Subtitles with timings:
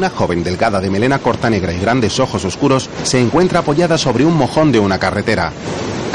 [0.00, 4.24] Una joven delgada de melena corta negra y grandes ojos oscuros se encuentra apoyada sobre
[4.24, 5.52] un mojón de una carretera.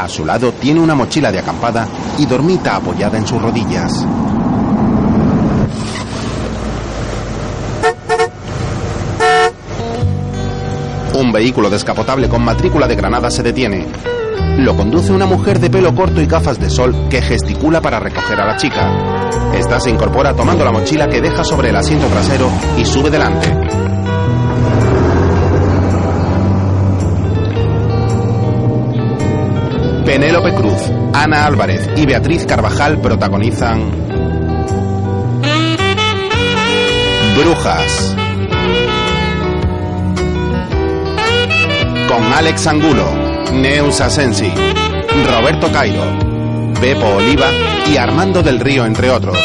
[0.00, 1.86] A su lado tiene una mochila de acampada
[2.18, 4.04] y dormita apoyada en sus rodillas.
[11.14, 13.86] Un vehículo descapotable con matrícula de Granada se detiene.
[14.58, 18.40] Lo conduce una mujer de pelo corto y gafas de sol que gesticula para recoger
[18.40, 19.28] a la chica.
[19.54, 23.54] Esta se incorpora tomando la mochila que deja sobre el asiento trasero y sube delante.
[30.06, 33.90] Penélope Cruz, Ana Álvarez y Beatriz Carvajal protagonizan
[37.36, 38.16] Brujas.
[42.08, 44.52] Con Alex Angulo, Neus Asensi,
[45.26, 46.04] Roberto Cairo,
[46.80, 47.46] Bepo Oliva
[47.90, 49.38] y Armando del Río, entre otros.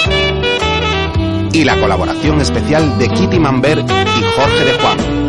[1.53, 5.20] Y la colaboración especial de Kitty Manber y Jorge de Juan.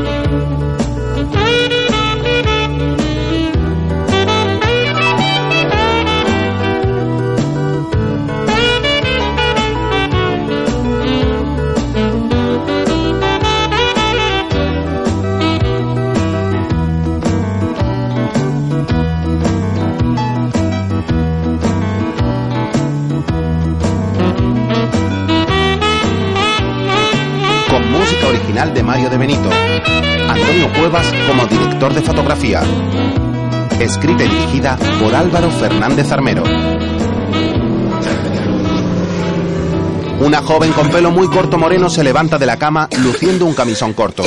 [28.72, 29.50] De Mario de Benito.
[30.28, 32.62] Antonio Cuevas como director de fotografía.
[33.78, 36.42] Escrita y dirigida por Álvaro Fernández Armero.
[40.20, 43.92] Una joven con pelo muy corto moreno se levanta de la cama luciendo un camisón
[43.92, 44.24] corto.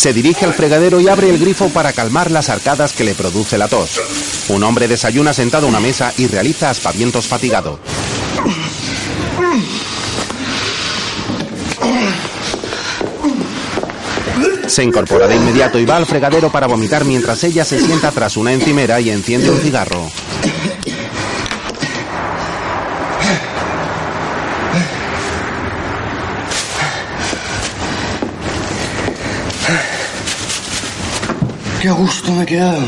[0.00, 3.58] Se dirige al fregadero y abre el grifo para calmar las arcadas que le produce
[3.58, 4.00] la tos.
[4.48, 7.78] Un hombre desayuna sentado a una mesa y realiza aspavientos fatigado.
[14.66, 18.38] Se incorpora de inmediato y va al fregadero para vomitar mientras ella se sienta tras
[18.38, 20.10] una encimera y enciende un cigarro.
[31.80, 32.82] Qué a gusto me he quedado.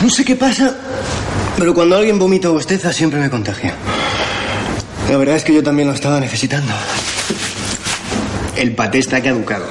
[0.00, 0.74] No sé qué pasa,
[1.58, 3.74] pero cuando alguien vomita o bosteza siempre me contagia.
[5.10, 6.72] La verdad es que yo también lo estaba necesitando.
[8.56, 9.66] El paté está caducado.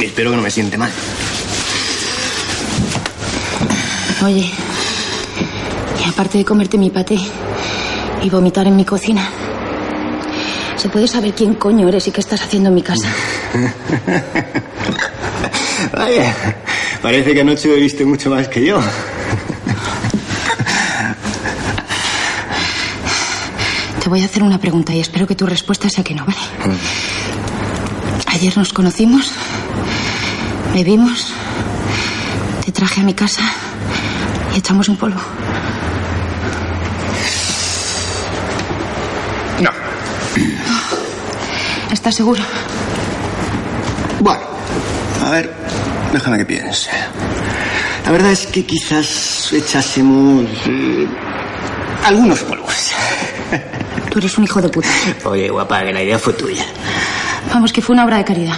[0.00, 0.90] Y espero que no me siente mal.
[4.24, 4.50] Oye,
[6.02, 7.18] y aparte de comerte mi paté
[8.22, 9.28] y vomitar en mi cocina,
[10.76, 13.08] ¿se puede saber quién coño eres y qué estás haciendo en mi casa?
[15.92, 16.34] Vaya,
[17.02, 18.80] parece que anoche bebiste mucho más que yo.
[24.02, 26.38] Te voy a hacer una pregunta y espero que tu respuesta sea que no, ¿vale?
[28.26, 29.32] Ayer nos conocimos,
[30.74, 31.32] bebimos,
[32.64, 33.42] te traje a mi casa
[34.54, 35.20] y echamos un polvo.
[39.62, 39.70] No.
[41.90, 42.42] ¿Estás seguro?
[44.20, 44.42] Bueno,
[45.24, 45.63] a ver,
[46.18, 46.90] déjame que piense.
[48.04, 51.06] La verdad es que quizás echásemos eh,
[52.04, 52.90] algunos polvos.
[54.10, 54.88] Tú eres un hijo de puta.
[55.24, 56.64] Oye, guapa, que la idea fue tuya.
[57.52, 58.56] Vamos, que fue una obra de caridad.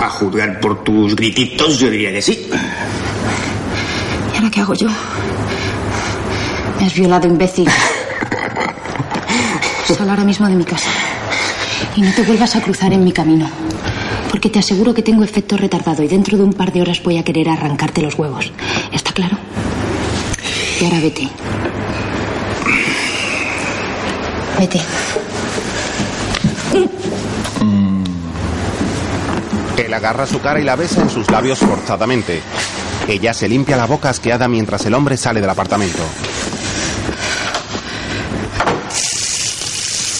[0.00, 2.48] A juzgar por tus grititos, yo diría que sí.
[4.32, 4.88] ¿Y ahora qué hago yo?
[6.78, 7.68] Me has violado, imbécil.
[9.86, 10.90] Sal ahora mismo de mi casa.
[11.94, 13.48] Y no te vuelvas a cruzar en mi camino.
[14.32, 17.18] Porque te aseguro que tengo efecto retardado y dentro de un par de horas voy
[17.18, 18.50] a querer arrancarte los huevos.
[18.90, 19.36] ¿Está claro?
[20.80, 21.28] Y ahora vete.
[24.58, 24.80] Vete.
[29.76, 32.40] Él agarra su cara y la besa en sus labios forzadamente.
[33.06, 36.02] Ella se limpia la boca asqueada mientras el hombre sale del apartamento.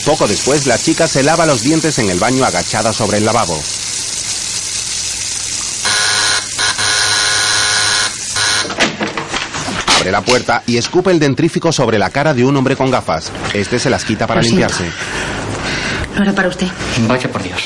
[0.05, 3.59] Poco después, la chica se lava los dientes en el baño agachada sobre el lavabo.
[10.02, 13.31] Abre la puerta y escupe el dentrífico sobre la cara de un hombre con gafas.
[13.54, 14.66] Este se las quita para Lo siento.
[14.66, 14.93] limpiarse.
[16.16, 16.66] No era para usted.
[17.06, 17.62] Vaya por Dios.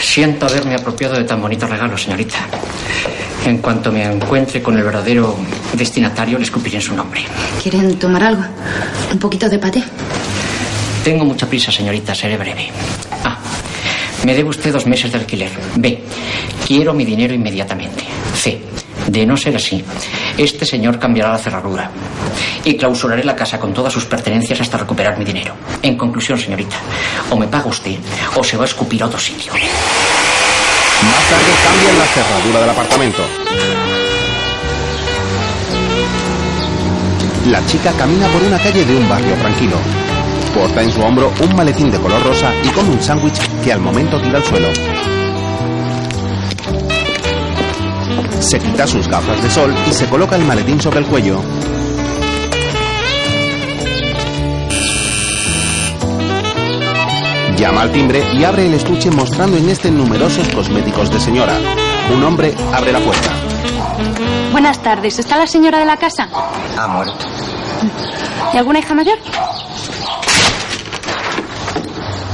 [0.00, 2.38] Siento haberme apropiado de tan bonito regalo, señorita.
[3.46, 5.38] En cuanto me encuentre con el verdadero
[5.74, 7.24] destinatario, le escupiré en su nombre.
[7.62, 8.42] ¿Quieren tomar algo?
[9.12, 9.84] ¿Un poquito de paté?
[11.04, 12.68] Tengo mucha prisa, señorita, seré breve.
[13.22, 13.38] A.
[14.26, 15.50] Me debe usted dos meses de alquiler.
[15.76, 16.02] B.
[16.66, 18.02] Quiero mi dinero inmediatamente.
[18.34, 18.60] C.
[19.10, 19.84] De no ser así,
[20.38, 21.90] este señor cambiará la cerradura
[22.62, 25.52] y clausuraré la casa con todas sus pertenencias hasta recuperar mi dinero.
[25.82, 26.76] En conclusión, señorita,
[27.28, 27.96] o me paga usted
[28.36, 29.52] o se va a escupir a otro sitio.
[29.52, 33.22] Más tarde cambian la cerradura del apartamento.
[37.48, 39.76] La chica camina por una calle de un barrio tranquilo.
[40.54, 43.80] Porta en su hombro un maletín de color rosa y come un sándwich que al
[43.80, 44.68] momento tira al suelo.
[48.40, 51.40] Se quita sus gafas de sol y se coloca el maletín sobre el cuello.
[57.56, 61.58] Llama al timbre y abre el estuche mostrando en este numerosos cosméticos de señora.
[62.14, 63.30] Un hombre abre la puerta.
[64.50, 65.18] Buenas tardes.
[65.18, 66.28] ¿Está la señora de la casa?
[66.78, 67.26] Ha muerto.
[68.54, 69.18] ¿Y alguna hija mayor?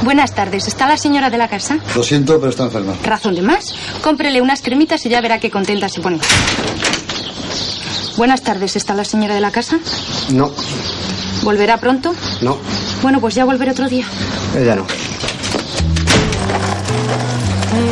[0.02, 0.68] Buenas tardes.
[0.68, 1.78] ¿Está la señora de la casa?
[1.96, 2.94] Lo siento, pero está enferma.
[3.02, 3.74] Razón de más.
[4.06, 6.20] Cómprele unas cremitas y ya verá qué contenta se pone.
[8.16, 8.76] Buenas tardes.
[8.76, 9.80] ¿Está la señora de la casa?
[10.30, 10.52] No,
[11.42, 12.14] ¿Volverá pronto?
[12.40, 12.56] no,
[13.02, 14.06] Bueno, pues ya volveré otro día.
[14.56, 14.86] ella no.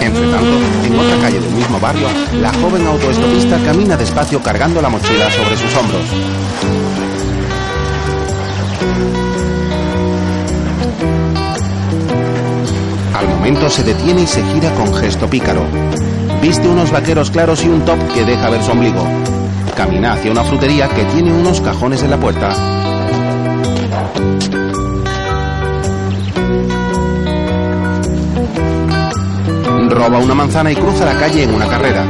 [0.00, 0.56] Entre tanto,
[0.86, 2.06] en otra calle del mismo barrio,
[2.40, 6.04] la joven autoestopista camina despacio cargando la mochila sobre sus hombros.
[13.14, 15.62] Al momento se detiene y se gira con gesto pícaro.
[16.42, 19.06] Viste unos vaqueros claros y un top que deja ver su ombligo.
[19.76, 22.52] Camina hacia una frutería que tiene unos cajones en la puerta.
[29.90, 32.04] Roba una manzana y cruza la calle en una carrera.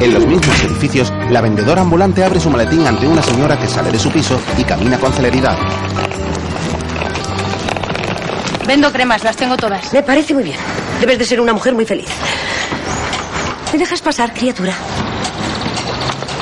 [0.00, 3.90] En los mismos edificios, la vendedora ambulante abre su maletín ante una señora que sale
[3.92, 5.58] de su piso y camina con celeridad.
[8.70, 9.92] Vendo cremas, las tengo todas.
[9.92, 10.56] Me parece muy bien.
[11.00, 12.06] Debes de ser una mujer muy feliz.
[13.72, 14.72] ¿Me dejas pasar, criatura?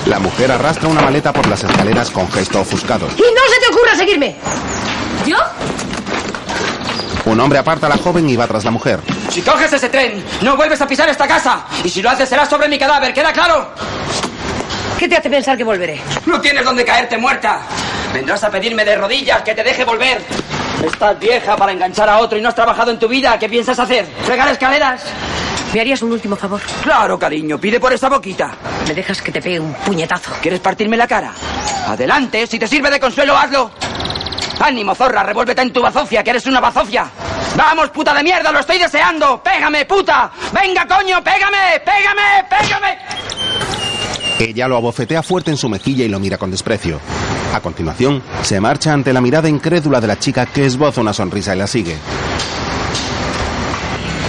[0.04, 3.06] La mujer arrastra una maleta por las escaleras con gesto ofuscado.
[3.16, 4.36] ¡Y no se te ocurra seguirme!
[5.26, 5.38] ¿Yo?
[7.24, 9.00] Un hombre aparta a la joven y va tras la mujer.
[9.30, 11.64] Si coges ese tren, no vuelves a pisar esta casa.
[11.82, 13.14] Y si lo haces, será sobre mi cadáver.
[13.14, 13.70] ¿Queda claro?
[14.98, 15.98] ¿Qué te hace pensar que volveré?
[16.26, 17.62] No tienes donde caerte muerta.
[18.12, 20.22] Vendrás a pedirme de rodillas que te deje volver.
[20.84, 23.38] Estás vieja para enganchar a otro y no has trabajado en tu vida.
[23.38, 24.06] ¿Qué piensas hacer?
[24.24, 25.04] ¿Fregar escaleras?
[25.72, 26.60] ¿Me harías un último favor?
[26.82, 27.58] Claro, cariño.
[27.58, 28.52] Pide por esa boquita.
[28.86, 30.32] ¿Me dejas que te pegue un puñetazo?
[30.40, 31.32] ¿Quieres partirme la cara?
[31.86, 32.46] Adelante.
[32.46, 33.70] Si te sirve de consuelo, hazlo.
[34.60, 35.22] Ánimo, zorra.
[35.22, 37.06] Revuélvete en tu bazofia, que eres una bazofia.
[37.56, 38.52] Vamos, puta de mierda.
[38.52, 39.42] Lo estoy deseando.
[39.42, 40.30] Pégame, puta.
[40.52, 41.22] Venga, coño.
[41.22, 41.80] Pégame.
[41.84, 42.44] Pégame.
[42.48, 42.98] Pégame.
[44.38, 47.00] Ella lo abofetea fuerte en su mejilla y lo mira con desprecio.
[47.54, 51.54] A continuación, se marcha ante la mirada incrédula de la chica que esboza una sonrisa
[51.54, 51.96] y la sigue.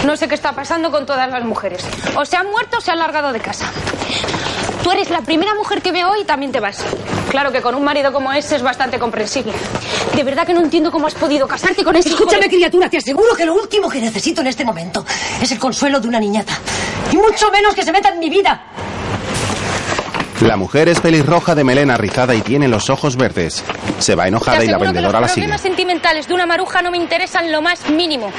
[0.06, 1.86] No sé qué está pasando con todas las mujeres.
[2.16, 3.72] O se han muerto o se han largado de casa.
[4.84, 6.84] Tú eres la primera mujer que veo hoy y también te vas.
[7.30, 9.54] Claro que con un marido como ese es bastante comprensible.
[10.16, 12.98] De verdad que no entiendo cómo has podido casarte con ese Escúchame, de- criatura, te
[12.98, 15.06] aseguro que lo último que necesito en este momento
[15.42, 16.54] es el consuelo de una niñata.
[17.12, 18.62] Y mucho menos que se meta en mi vida.
[20.42, 23.62] La mujer es pelirroja de melena rizada y tiene los ojos verdes.
[23.98, 25.42] Se va enojada y la vendedora la los sigue.
[25.42, 28.32] problemas sentimentales de una maruja no me interesan lo más mínimo.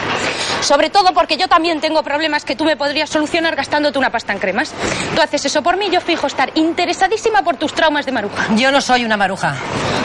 [0.63, 4.33] Sobre todo porque yo también tengo problemas que tú me podrías solucionar gastándote una pasta
[4.33, 4.73] en cremas.
[5.15, 8.47] Tú haces eso por mí, yo fijo estar interesadísima por tus traumas de maruja.
[8.57, 9.55] Yo no soy una maruja.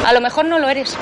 [0.05, 0.97] A lo mejor no lo eres.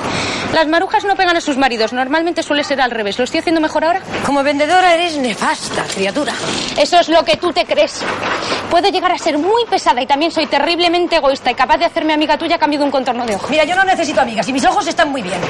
[0.54, 3.18] Las marujas no pegan a sus maridos, normalmente suele ser al revés.
[3.18, 4.00] ¿Lo estoy haciendo mejor ahora?
[4.24, 6.32] Como vendedora eres nefasta, criatura.
[6.78, 8.00] Eso es lo que tú te crees.
[8.70, 10.46] Puedo llegar a ser muy pesada y también soy
[10.84, 13.46] terriblemente egoísta y capaz de hacerme amiga tuya a cambio de un contorno de ojo.
[13.48, 15.40] Mira, yo no necesito amigas y mis ojos están muy bien.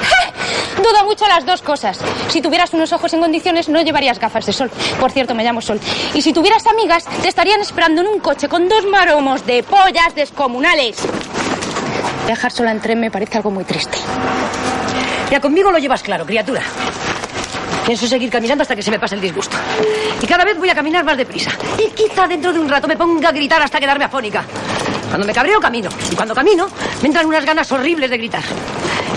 [0.76, 1.98] Dudo mucho las dos cosas.
[2.28, 4.70] Si tuvieras unos ojos en condiciones, no llevarías gafas de sol.
[5.00, 5.80] Por cierto, me llamo Sol.
[6.14, 10.14] Y si tuvieras amigas, te estarían esperando en un coche con dos maromos de pollas
[10.14, 10.98] descomunales.
[12.28, 13.98] Dejar sola en tren me parece algo muy triste.
[15.30, 16.62] Mira, conmigo lo llevas claro, criatura.
[17.84, 19.56] Pienso seguir caminando hasta que se me pase el disgusto.
[20.20, 21.50] Y cada vez voy a caminar más deprisa.
[21.78, 24.44] Y quizá dentro de un rato me ponga a gritar hasta quedarme afónica.
[25.08, 25.90] Cuando me cabreo, camino.
[26.10, 26.68] Y cuando camino,
[27.02, 28.42] me entran unas ganas horribles de gritar.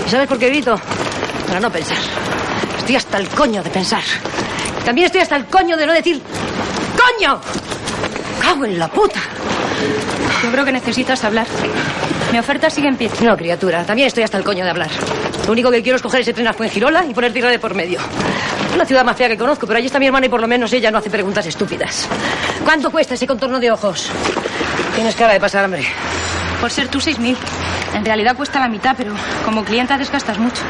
[0.06, 0.80] ¿Y sabes por qué grito?
[1.48, 1.98] Para no pensar.
[2.78, 4.04] Estoy hasta el coño de pensar.
[4.84, 6.22] También estoy hasta el coño de no decir
[6.98, 7.40] ¡Coño!
[8.42, 9.20] ¡Cago en la puta!
[10.44, 11.48] Yo creo que necesitas hablar.
[12.32, 13.10] Mi oferta sigue en pie.
[13.22, 14.90] No, criatura, también estoy hasta el coño de hablar.
[15.46, 17.74] Lo único que quiero es coger ese tren a Fuengirola y poner tierra de por
[17.74, 18.00] medio.
[18.78, 20.48] Es la ciudad más fea que conozco, pero allí está mi hermana y por lo
[20.48, 22.08] menos ella no hace preguntas estúpidas.
[22.64, 24.12] ¿Cuánto cuesta ese contorno de ojos?
[24.94, 25.84] Tienes cara de pasar hambre.
[26.62, 27.36] Por ser tú, 6.000.
[27.96, 30.62] En realidad cuesta la mitad, pero como clienta desgastas mucho.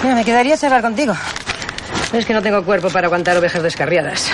[0.00, 1.12] Mira, me quedaría charlar contigo.
[2.12, 4.30] Es que no tengo cuerpo para aguantar ovejas descarriadas.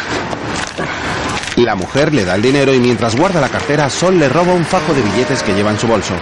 [1.56, 4.66] La mujer le da el dinero y mientras guarda la cartera, Sol le roba un
[4.66, 6.12] fajo de billetes que lleva en su bolso.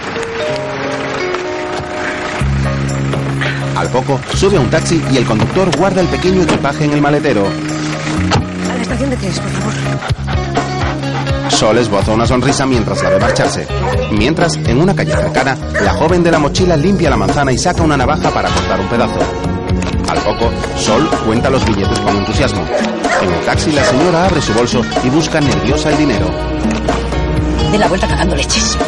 [3.85, 7.01] Al poco, sube a un taxi y el conductor guarda el pequeño equipaje en el
[7.01, 7.45] maletero.
[7.45, 9.73] A la estación de trenes, por favor.
[11.51, 13.67] Sol esboza una sonrisa mientras la ve marcharse.
[14.11, 17.83] Mientras, en una calle cercana, la joven de la mochila limpia la manzana y saca
[17.83, 19.19] una navaja para cortar un pedazo.
[20.09, 20.49] Al poco,
[20.79, 22.65] Sol cuenta los billetes con entusiasmo.
[23.21, 26.25] En el taxi, la señora abre su bolso y busca nerviosa el dinero.
[27.71, 28.79] De la vuelta cagando leches.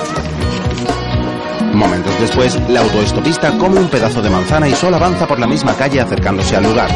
[1.74, 5.76] Momentos después, la autoestopista come un pedazo de manzana y Sol avanza por la misma
[5.76, 6.90] calle acercándose al lugar.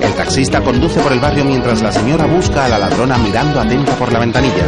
[0.00, 3.94] El taxista conduce por el barrio mientras la señora busca a la ladrona mirando atenta
[3.96, 4.64] por la ventanilla.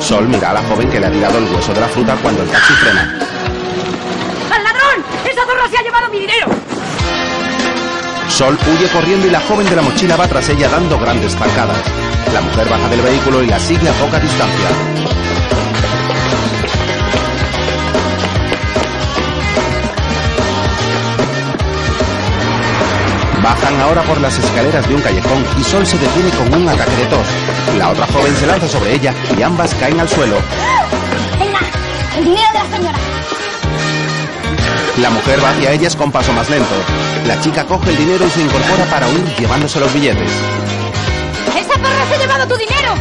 [0.00, 2.42] Sol mira a la joven que le ha tirado el hueso de la fruta cuando
[2.42, 3.18] el taxi frena.
[4.50, 5.04] ¡Al ladrón!
[5.24, 6.46] ¡Esa zorra se ha llevado mi dinero!
[8.28, 11.78] Sol huye corriendo y la joven de la mochila va tras ella dando grandes zancadas.
[12.32, 15.03] La mujer baja del vehículo y la sigue a poca distancia.
[23.44, 26.96] Bajan ahora por las escaleras de un callejón y Sol se detiene con un ataque
[26.96, 27.26] de tos.
[27.76, 30.36] La otra joven se lanza sobre ella y ambas caen al suelo.
[31.38, 31.60] Venga,
[32.16, 32.98] el dinero de la señora.
[34.96, 36.74] La mujer va hacia ellas con paso más lento.
[37.26, 40.30] La chica coge el dinero y se incorpora para huir llevándose los billetes.
[41.54, 42.94] ¡Esa perra se ha llevado tu dinero!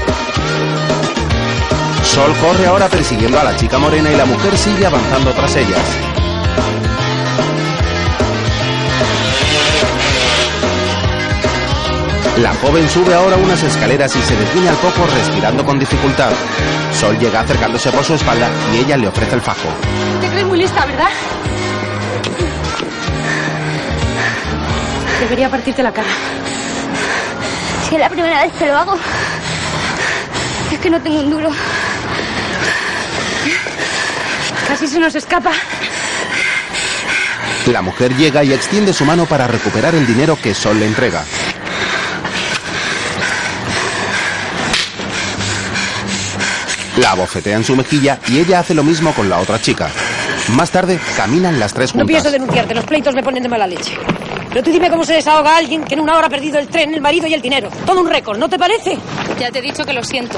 [2.03, 5.79] Sol corre ahora persiguiendo a la chica morena y la mujer sigue avanzando tras ellas.
[12.43, 16.33] La joven sube ahora unas escaleras y se detiene al poco respirando con dificultad.
[16.91, 19.69] Sol llega acercándose por su espalda y ella le ofrece el fajo.
[20.19, 21.07] Te crees muy lista, ¿verdad?
[25.21, 26.09] Debería partirte la cara.
[27.87, 28.97] Si es la primera vez que lo hago.
[30.69, 31.49] Es que no tengo un duro.
[34.67, 35.51] Casi se nos escapa.
[37.67, 41.23] La mujer llega y extiende su mano para recuperar el dinero que Sol le entrega.
[46.97, 49.89] La abofetea en su mejilla y ella hace lo mismo con la otra chica.
[50.49, 52.07] Más tarde, caminan las tres No juntas.
[52.07, 53.97] pienso denunciarte, los pleitos me ponen de mala leche.
[54.49, 56.93] Pero tú dime cómo se desahoga alguien que en una hora ha perdido el tren,
[56.93, 57.69] el marido y el dinero.
[57.85, 58.99] Todo un récord, ¿no te parece?
[59.39, 60.37] Ya te he dicho que lo siento.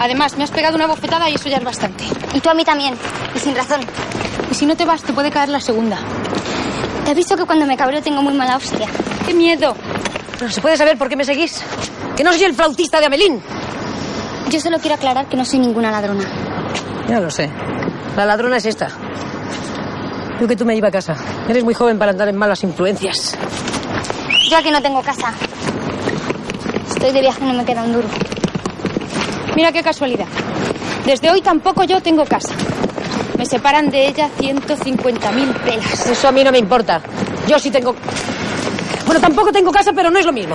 [0.00, 2.04] Además, me has pegado una bofetada y eso ya es bastante.
[2.32, 2.94] Y tú a mí también.
[3.34, 3.80] Y sin razón.
[4.50, 5.98] Y si no te vas, te puede caer la segunda.
[7.04, 8.88] Te has visto que cuando me cabreo tengo muy mala hostia.
[9.24, 9.76] ¡Qué miedo!
[10.38, 11.62] Pero se puede saber por qué me seguís.
[12.16, 13.40] Que no soy el flautista de Amelín.
[14.54, 16.22] Yo solo quiero aclarar que no soy ninguna ladrona.
[17.08, 17.50] Ya lo sé.
[18.16, 18.86] La ladrona es esta.
[20.40, 21.16] Yo que tú me iba a casa.
[21.48, 23.36] Eres muy joven para andar en malas influencias.
[24.48, 25.34] Yo aquí no tengo casa.
[26.88, 28.06] Estoy de viaje y no me queda un duro.
[29.56, 30.28] Mira qué casualidad.
[31.04, 32.54] Desde hoy tampoco yo tengo casa.
[33.36, 36.06] Me separan de ella 150.000 pelas.
[36.06, 37.00] Eso a mí no me importa.
[37.48, 37.96] Yo sí tengo...
[39.04, 40.54] Bueno, tampoco tengo casa, pero no es lo mismo.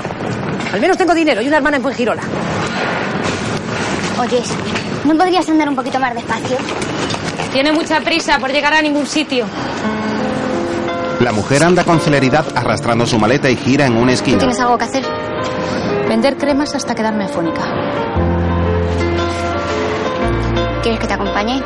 [0.71, 2.21] Al menos tengo dinero y una hermana en Fuengirola.
[4.19, 4.53] Oyes,
[5.05, 6.57] ¿no podrías andar un poquito más despacio?
[7.53, 9.45] Tiene mucha prisa por llegar a ningún sitio.
[11.19, 14.37] La mujer anda con celeridad arrastrando su maleta y gira en una ¿No esquina.
[14.37, 15.03] tienes algo que hacer?
[16.07, 17.61] Vender cremas hasta quedarme afónica.
[20.81, 21.61] ¿Quieres que te acompañe?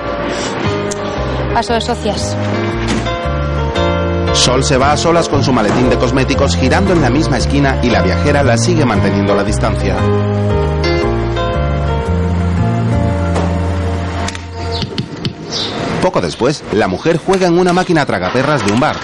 [1.54, 2.36] Paso de socias.
[4.34, 7.78] Sol se va a solas con su maletín de cosméticos girando en la misma esquina
[7.84, 9.96] y la viajera la sigue manteniendo a la distancia.
[16.04, 18.98] Poco después, la mujer juega en una máquina tragaperras de un bar.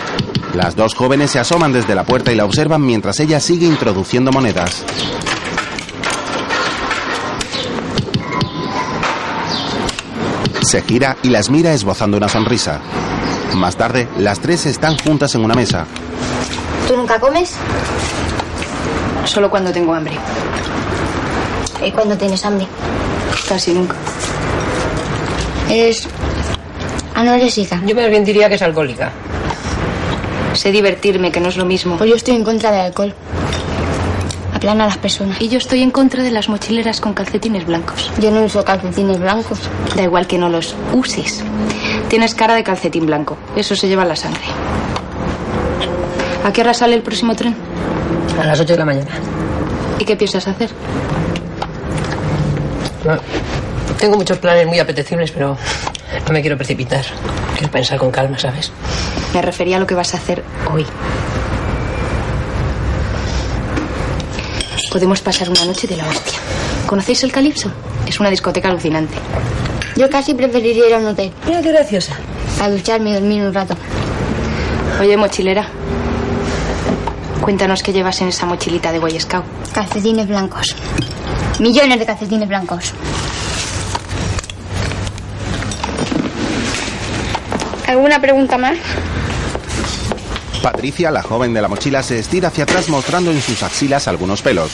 [0.53, 4.33] Las dos jóvenes se asoman desde la puerta y la observan mientras ella sigue introduciendo
[4.33, 4.83] monedas.
[10.61, 12.81] Se gira y las mira esbozando una sonrisa.
[13.55, 15.85] Más tarde, las tres están juntas en una mesa.
[16.85, 17.55] ¿Tú nunca comes?
[19.23, 20.17] Solo cuando tengo hambre.
[21.81, 22.67] ¿Y cuando tienes hambre?
[23.47, 23.95] Casi nunca.
[25.69, 26.05] Eres
[27.19, 27.81] anorésica.
[27.85, 29.11] Yo más bien diría que es alcohólica.
[30.53, 31.97] Sé divertirme, que no es lo mismo.
[31.97, 33.13] Pues yo estoy en contra del alcohol.
[34.53, 35.39] Aplana a las personas.
[35.41, 38.11] Y yo estoy en contra de las mochileras con calcetines blancos.
[38.19, 39.59] Yo no uso calcetines blancos.
[39.95, 41.43] Da igual que no los uses.
[42.07, 43.37] Tienes cara de calcetín blanco.
[43.55, 44.41] Eso se lleva la sangre.
[46.43, 47.55] ¿A qué hora sale el próximo tren?
[48.41, 49.11] A las 8 de la mañana.
[49.99, 50.69] ¿Y qué piensas hacer?
[53.97, 55.57] Tengo muchos planes muy apetecibles, pero
[56.27, 57.05] no me quiero precipitar.
[57.57, 58.71] Quiero pensar con calma, ¿sabes?
[59.33, 60.85] Me refería a lo que vas a hacer hoy.
[64.91, 66.39] Podemos pasar una noche de la hostia.
[66.87, 67.71] ¿Conocéis el Calipso?
[68.07, 69.13] Es una discoteca alucinante.
[69.95, 71.31] Yo casi preferiría ir a un hotel.
[71.45, 72.13] Mira qué graciosa.
[72.61, 73.75] A ducharme y dormir un rato.
[74.99, 75.67] Oye, mochilera.
[77.41, 79.45] Cuéntanos qué llevas en esa mochilita de Boy Scout.
[79.73, 80.75] Calcetines blancos.
[81.59, 82.93] Millones de calcetines blancos.
[87.89, 88.77] ¿Alguna pregunta más?
[90.61, 94.43] Patricia, la joven de la mochila, se estira hacia atrás mostrando en sus axilas algunos
[94.43, 94.69] pelos.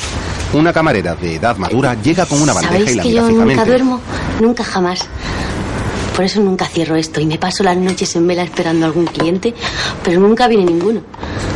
[0.51, 3.27] Una camarera de edad madura llega con una bandeja ¿Sabéis y la que mira yo
[3.29, 3.55] fijamente.
[3.55, 4.01] nunca duermo?
[4.41, 4.99] Nunca jamás.
[6.13, 9.05] Por eso nunca cierro esto y me paso las noches en vela esperando a algún
[9.05, 9.53] cliente,
[10.03, 10.99] pero nunca viene ninguno.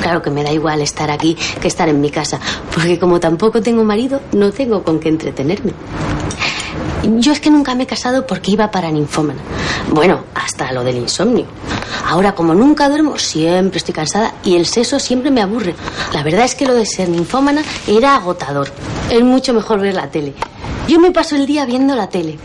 [0.01, 2.39] Claro que me da igual estar aquí que estar en mi casa,
[2.73, 5.73] porque como tampoco tengo marido, no tengo con qué entretenerme.
[7.03, 9.39] Yo es que nunca me he casado porque iba para ninfómana.
[9.91, 11.45] Bueno, hasta lo del insomnio.
[12.05, 15.75] Ahora, como nunca duermo, siempre estoy cansada y el seso siempre me aburre.
[16.13, 18.69] La verdad es que lo de ser ninfómana era agotador.
[19.09, 20.33] Es mucho mejor ver la tele.
[20.87, 22.37] Yo me paso el día viendo la tele.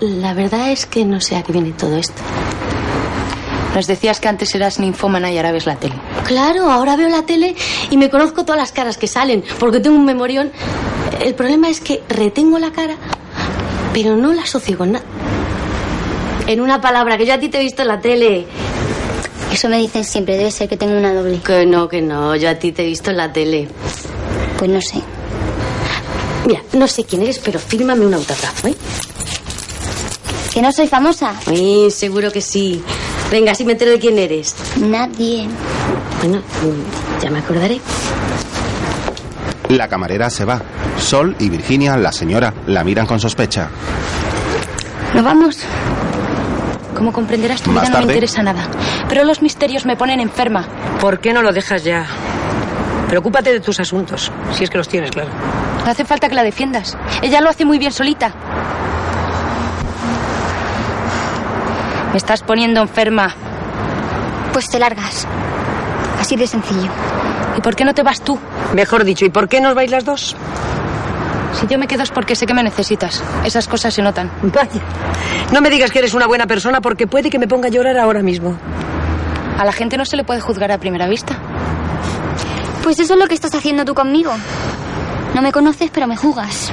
[0.00, 2.20] La verdad es que no sé a qué viene todo esto.
[3.74, 5.94] Nos decías que antes eras ninfómana y ahora ves la tele.
[6.26, 7.54] Claro, ahora veo la tele
[7.90, 10.50] y me conozco todas las caras que salen, porque tengo un memorión.
[11.20, 12.96] El problema es que retengo la cara,
[13.96, 15.06] pero no la asocio con nada.
[16.46, 18.46] En una palabra, que yo a ti te he visto en la tele.
[19.50, 21.38] Eso me dicen siempre, debe ser que tengo una doble.
[21.38, 23.68] Que no, que no, yo a ti te he visto en la tele.
[24.58, 25.00] Pues no sé.
[26.46, 28.74] Mira, no sé quién eres, pero fírmame un autógrafo, ¿eh?
[30.52, 31.34] ¿Que no soy famosa?
[31.46, 32.82] Sí, seguro que sí.
[33.30, 34.56] Venga, si me entero de quién eres.
[34.78, 35.48] Nadie.
[36.20, 36.42] Bueno,
[37.22, 37.80] ya me acordaré.
[39.70, 40.60] La camarera se va.
[40.98, 43.68] Sol y Virginia, la señora, la miran con sospecha.
[45.14, 45.58] ¿Nos vamos?
[46.94, 48.62] Como comprenderás, tu vida no me interesa nada.
[49.08, 50.66] Pero los misterios me ponen enferma.
[51.00, 52.06] ¿Por qué no lo dejas ya?
[53.08, 55.28] Preocúpate de tus asuntos, si es que los tienes, claro.
[55.84, 56.96] No hace falta que la defiendas.
[57.22, 58.32] Ella lo hace muy bien solita.
[62.10, 63.34] Me estás poniendo enferma.
[64.52, 65.26] Pues te largas.
[66.20, 66.90] Así de sencillo.
[67.56, 68.38] ¿Y por qué no te vas tú?
[68.74, 70.34] Mejor dicho, ¿y por qué no os vais las dos?
[71.60, 73.22] Si yo me quedo es porque sé que me necesitas.
[73.44, 74.30] Esas cosas se notan.
[74.42, 74.80] Vaya.
[75.52, 77.96] No me digas que eres una buena persona porque puede que me ponga a llorar
[77.98, 78.56] ahora mismo.
[79.58, 81.34] A la gente no se le puede juzgar a primera vista.
[82.82, 84.32] Pues eso es lo que estás haciendo tú conmigo.
[85.34, 86.70] No me conoces, pero me jugas.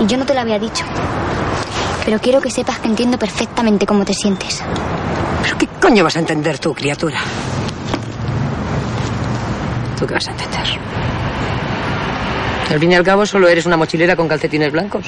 [0.00, 0.84] Y yo no te lo había dicho.
[2.04, 4.62] Pero quiero que sepas que entiendo perfectamente cómo te sientes.
[5.42, 7.18] ¿Pero qué coño vas a entender tú, criatura?
[9.98, 10.66] ¿Tú qué vas a entender?
[12.70, 15.06] Al fin y al cabo solo eres una mochilera con calcetines blancos.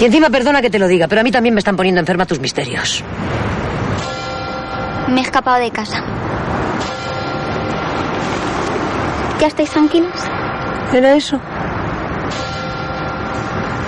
[0.00, 2.26] Y encima perdona que te lo diga, pero a mí también me están poniendo enferma
[2.26, 3.02] tus misterios.
[5.08, 6.02] Me he escapado de casa.
[9.40, 10.12] ¿Ya estáis tranquilos?
[10.92, 11.40] ¿Era eso?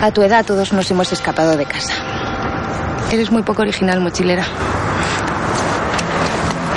[0.01, 1.95] A tu edad todos nos hemos escapado de casa.
[3.11, 4.45] Eres muy poco original, mochilera.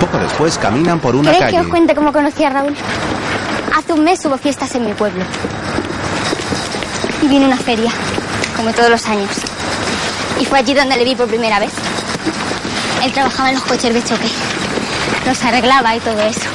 [0.02, 1.66] Poco después caminan por una ¿Queréis que calle.
[1.66, 2.76] os cuente cómo conocí a Raúl?
[3.78, 5.24] Hace un mes hubo fiestas en mi pueblo.
[7.22, 7.92] Y vino una feria,
[8.58, 9.30] como todos los años.
[10.40, 11.72] Y fue allí donde le vi por primera vez.
[13.04, 14.28] Él trabajaba en los coches de choque.
[15.28, 16.50] Los arreglaba y todo eso.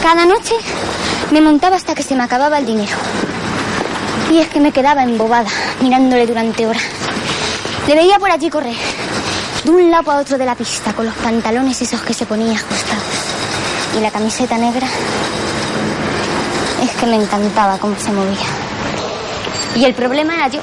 [0.00, 0.54] Cada noche
[1.32, 2.96] me montaba hasta que se me acababa el dinero.
[4.30, 6.82] Y es que me quedaba embobada, mirándole durante horas.
[7.88, 8.76] Le veía por allí correr,
[9.64, 12.52] de un lado a otro de la pista, con los pantalones esos que se ponía
[12.52, 13.04] ajustados.
[13.96, 14.86] Y la camiseta negra.
[16.82, 18.46] Es que me encantaba cómo se movía.
[19.76, 20.60] Y el problema era yo,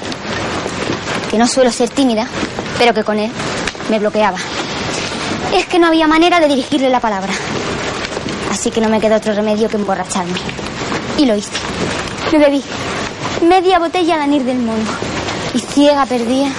[1.30, 2.28] que no suelo ser tímida,
[2.78, 3.32] pero que con él
[3.90, 4.38] me bloqueaba.
[5.54, 7.34] Es que no había manera de dirigirle la palabra.
[8.52, 10.40] Así que no me quedó otro remedio que emborracharme.
[11.18, 11.52] Y lo hice.
[12.32, 12.64] Me bebí
[13.42, 14.84] media botella de anir del mono.
[15.54, 16.50] Y ciega perdida,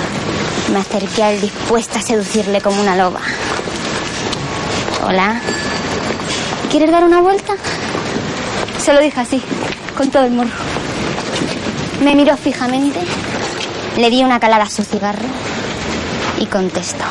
[0.73, 3.21] me acerqué a él dispuesta a seducirle como una loba.
[5.07, 5.41] Hola.
[6.71, 7.55] ¿Quieres dar una vuelta?
[8.83, 9.43] Se lo dije así,
[9.97, 10.51] con todo el morro.
[12.03, 13.01] Me miró fijamente,
[13.97, 15.27] le di una calada a su cigarro
[16.39, 17.05] y contestó.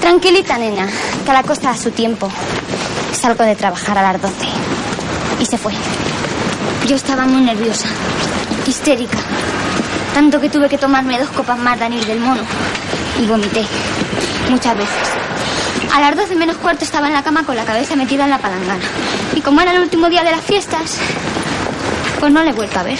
[0.00, 0.88] Tranquilita, nena,
[1.24, 2.30] que a la cosa a su tiempo.
[3.12, 4.34] Salgo de trabajar a las 12.
[5.40, 5.72] Y se fue.
[6.86, 7.88] Yo estaba muy nerviosa,
[8.66, 9.18] histérica.
[10.16, 12.40] Tanto que tuve que tomarme dos copas más de anís del mono.
[13.20, 13.62] Y vomité.
[14.48, 15.08] Muchas veces.
[15.94, 18.38] A las 12 menos cuarto estaba en la cama con la cabeza metida en la
[18.38, 18.82] palangana.
[19.34, 20.96] Y como era el último día de las fiestas,
[22.18, 22.98] pues no le he vuelto a ver.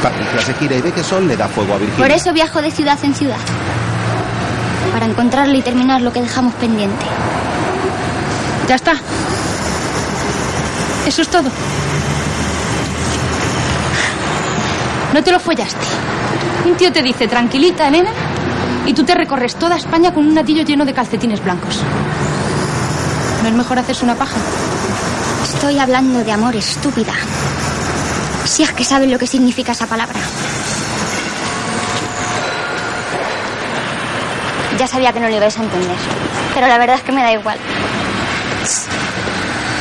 [0.00, 2.06] Patricia se gira y ve que Sol le da fuego a Virginia.
[2.06, 3.40] Por eso viajo de ciudad en ciudad.
[4.92, 7.06] Para encontrarle y terminar lo que dejamos pendiente.
[8.68, 8.92] Ya está.
[11.08, 11.50] Eso es todo.
[15.12, 15.86] No te lo follaste.
[16.64, 18.10] Un tío te dice, tranquilita, nena,
[18.86, 21.80] y tú te recorres toda España con un natillo lleno de calcetines blancos.
[23.42, 24.38] ¿No es mejor hacerse una paja?
[25.44, 27.12] Estoy hablando de amor, estúpida.
[28.44, 30.18] Si es que sabes lo que significa esa palabra.
[34.78, 35.96] Ya sabía que no lo ibais a entender.
[36.54, 37.58] Pero la verdad es que me da igual.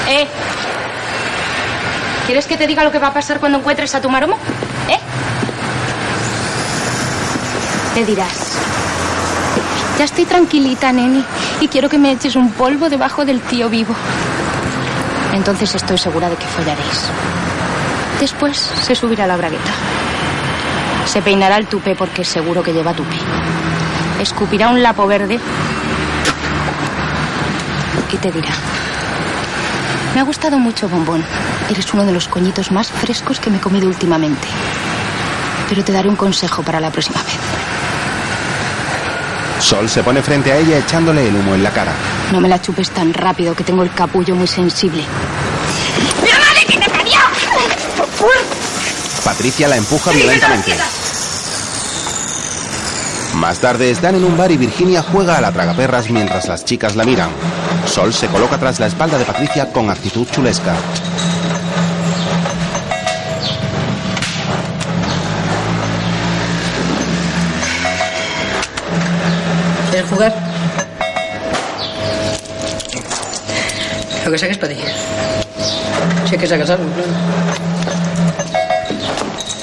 [0.09, 0.27] ¿Eh?
[2.25, 4.37] ¿Quieres que te diga lo que va a pasar cuando encuentres a tu maromo?
[7.93, 8.57] Te dirás.
[9.97, 11.23] Ya estoy tranquilita, neni,
[11.59, 13.93] y quiero que me eches un polvo debajo del tío vivo.
[15.33, 17.09] Entonces estoy segura de que follaréis.
[18.19, 19.71] Después se subirá la bragueta.
[21.05, 23.17] Se peinará el tupé porque seguro que lleva tupé.
[24.19, 25.39] Escupirá un lapo verde
[28.11, 28.53] y te dirá.
[30.13, 31.23] Me ha gustado mucho, Bombón.
[31.69, 34.47] Eres uno de los coñitos más frescos que me he comido últimamente.
[35.69, 37.20] Pero te daré un consejo para la próxima.
[39.71, 41.93] Sol se pone frente a ella echándole el humo en la cara.
[42.33, 45.01] No me la chupes tan rápido que tengo el capullo muy sensible.
[46.21, 47.19] ¡Mira, madre, que te parió!
[49.23, 50.73] Patricia la empuja violentamente.
[53.35, 56.97] Más tarde están en un bar y Virginia juega a la tragaperras mientras las chicas
[56.97, 57.29] la miran.
[57.85, 60.75] Sol se coloca tras la espalda de Patricia con actitud chulesca.
[74.25, 74.79] Lo que saques para ti.
[76.27, 77.09] Si es que sacas algo, claro.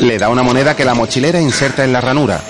[0.00, 2.40] Le da una moneda que la mochilera inserta en la ranura.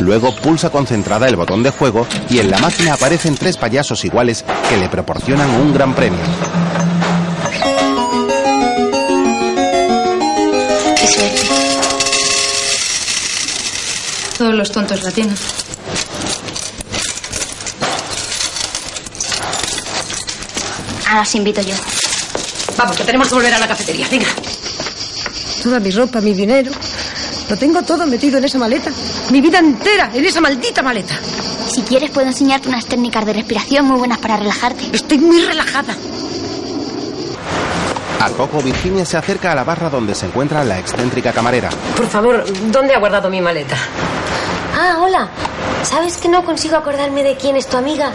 [0.00, 4.44] Luego pulsa concentrada el botón de juego y en la máquina aparecen tres payasos iguales
[4.68, 6.20] que le proporcionan un gran premio.
[10.96, 11.40] Qué suerte.
[14.38, 15.34] Todos los tontos la tienen.
[21.08, 21.74] Ahora os invito yo.
[22.76, 24.06] Vamos, que tenemos que volver a la cafetería.
[24.10, 24.26] Venga.
[25.62, 26.70] Toda mi ropa, mi dinero.
[27.48, 28.90] Lo tengo todo metido en esa maleta.
[29.30, 31.14] Mi vida entera en esa maldita maleta.
[31.72, 34.84] Si quieres, puedo enseñarte unas técnicas de respiración muy buenas para relajarte.
[34.92, 35.96] Estoy muy relajada.
[38.20, 41.70] Al poco, Virginia se acerca a la barra donde se encuentra la excéntrica camarera.
[41.96, 43.76] Por favor, ¿dónde ha guardado mi maleta?
[44.76, 45.28] Ah, hola.
[45.82, 48.12] ¿Sabes que no consigo acordarme de quién es tu amiga?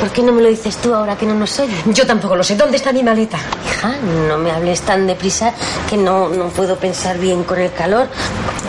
[0.00, 1.74] ¿Por qué no me lo dices tú ahora que no nos oye?
[1.86, 2.56] Yo tampoco lo sé.
[2.56, 3.38] ¿Dónde está mi maleta?
[3.66, 3.96] Hija,
[4.28, 5.52] no me hables tan deprisa
[5.88, 8.08] que no, no puedo pensar bien con el calor.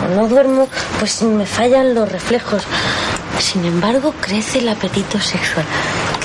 [0.01, 0.67] Como no duermo,
[0.99, 2.63] pues me fallan los reflejos.
[3.39, 5.65] Sin embargo, crece el apetito sexual.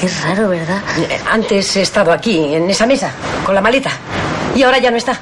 [0.01, 0.83] Qué raro, ¿verdad?
[0.99, 3.13] Eh, Antes he estado aquí, en esa mesa,
[3.45, 3.91] con la maleta.
[4.57, 5.19] Y ahora ya no está.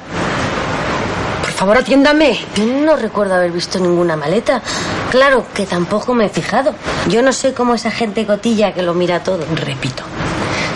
[1.55, 2.37] Favor, atiéndame.
[2.55, 4.61] Yo no recuerdo haber visto ninguna maleta.
[5.09, 6.75] Claro que tampoco me he fijado.
[7.07, 9.39] Yo no sé cómo esa gente cotilla que lo mira todo.
[9.55, 10.03] Repito.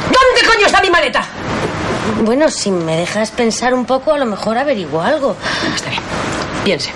[0.05, 1.21] ¿Dónde coño está mi maleta?
[2.23, 5.35] Bueno, si me dejas pensar un poco, a lo mejor averiguo algo.
[5.75, 6.01] Está bien.
[6.63, 6.91] Piense.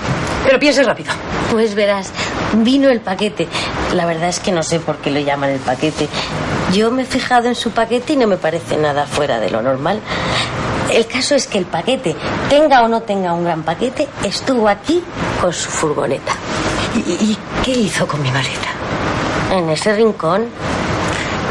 [0.46, 1.12] Pero piense rápido.
[1.52, 2.12] Pues verás,
[2.54, 3.48] vino el paquete.
[3.94, 6.08] La verdad es que no sé por qué lo llaman el paquete.
[6.74, 9.62] Yo me he fijado en su paquete y no me parece nada fuera de lo
[9.62, 10.00] normal.
[10.92, 12.16] El caso es que el paquete,
[12.50, 15.04] tenga o no tenga un gran paquete, estuvo aquí
[15.42, 16.34] con su furgoneta.
[16.96, 18.70] ¿Y, qué hizo con mi maleta?
[19.52, 20.46] En ese rincón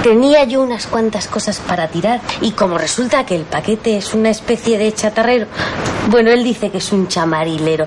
[0.02, 4.30] tenía yo unas cuantas cosas para tirar y como resulta que el paquete es una
[4.30, 5.46] especie de chatarrero,
[6.08, 7.86] bueno, él dice que es un chamarilero,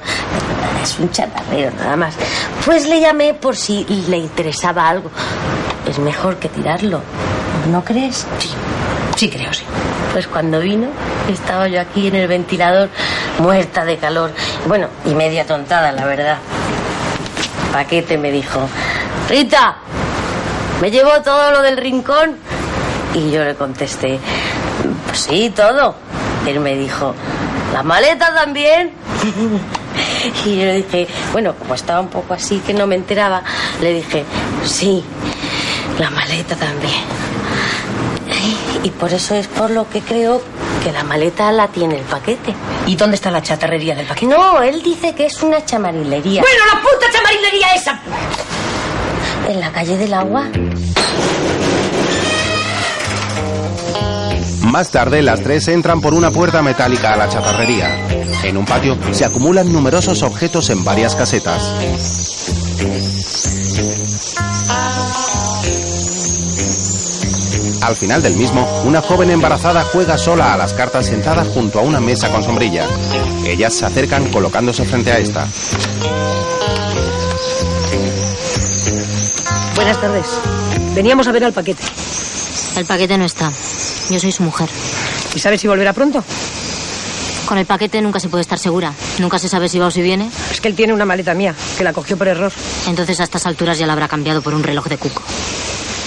[0.81, 2.15] es un chatarrero nada más,
[2.65, 5.11] pues le llamé por si le interesaba algo.
[5.89, 7.01] Es mejor que tirarlo,
[7.71, 8.25] ¿no crees?
[8.39, 8.49] Sí,
[9.15, 9.63] sí creo, sí.
[10.15, 10.87] Pues cuando vino,
[11.29, 12.87] estaba yo aquí en el ventilador,
[13.39, 14.31] muerta de calor.
[14.65, 16.37] Bueno, y media tontada, la verdad.
[17.73, 18.61] Paquete me dijo,
[19.27, 19.75] Rita,
[20.79, 22.37] ¿me llevo todo lo del rincón?
[23.13, 24.17] Y yo le contesté,
[25.05, 25.95] pues sí, todo.
[26.47, 27.13] Él me dijo,
[27.73, 28.93] ¿la maleta también?
[30.45, 33.43] y yo le dije, bueno, como estaba un poco así que no me enteraba,
[33.81, 34.23] le dije,
[34.63, 35.03] sí,
[35.99, 37.24] la maleta también.
[38.85, 40.43] Y por eso es por lo que creo
[40.83, 42.53] que la maleta la tiene el paquete.
[42.85, 44.27] ¿Y dónde está la chatarrería del paquete?
[44.27, 46.43] No, él dice que es una chamarilería.
[46.43, 47.99] Bueno, la puta chamarilería esa.
[49.49, 50.47] En la calle del agua.
[54.61, 57.89] Más tarde, las tres entran por una puerta metálica a la chatarrería.
[58.43, 61.73] En un patio se acumulan numerosos objetos en varias casetas.
[67.85, 71.83] Al final del mismo, una joven embarazada juega sola a las cartas sentada junto a
[71.83, 72.83] una mesa con sombrilla.
[73.45, 75.47] Ellas se acercan colocándose frente a esta.
[79.75, 80.25] Buenas tardes.
[80.95, 81.83] Veníamos a ver al paquete.
[82.75, 83.51] El paquete no está.
[84.09, 84.67] Yo soy su mujer.
[85.35, 86.23] ¿Y sabes si volverá pronto?
[87.45, 88.91] Con el paquete nunca se puede estar segura.
[89.19, 90.31] Nunca se sabe si va o si viene.
[90.49, 92.51] Es que él tiene una maleta mía, que la cogió por error.
[92.87, 95.21] Entonces a estas alturas ya la habrá cambiado por un reloj de cuco.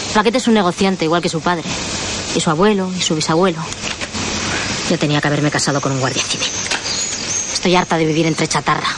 [0.08, 1.64] El paquete es un negociante, igual que su padre.
[2.34, 3.58] Y su abuelo, y su bisabuelo.
[4.90, 6.48] Yo tenía que haberme casado con un guardia civil.
[7.52, 8.88] Estoy harta de vivir entre chatarra.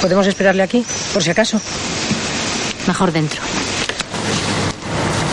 [0.00, 1.60] ¿Podemos esperarle aquí, por si acaso?
[2.86, 3.40] Mejor dentro.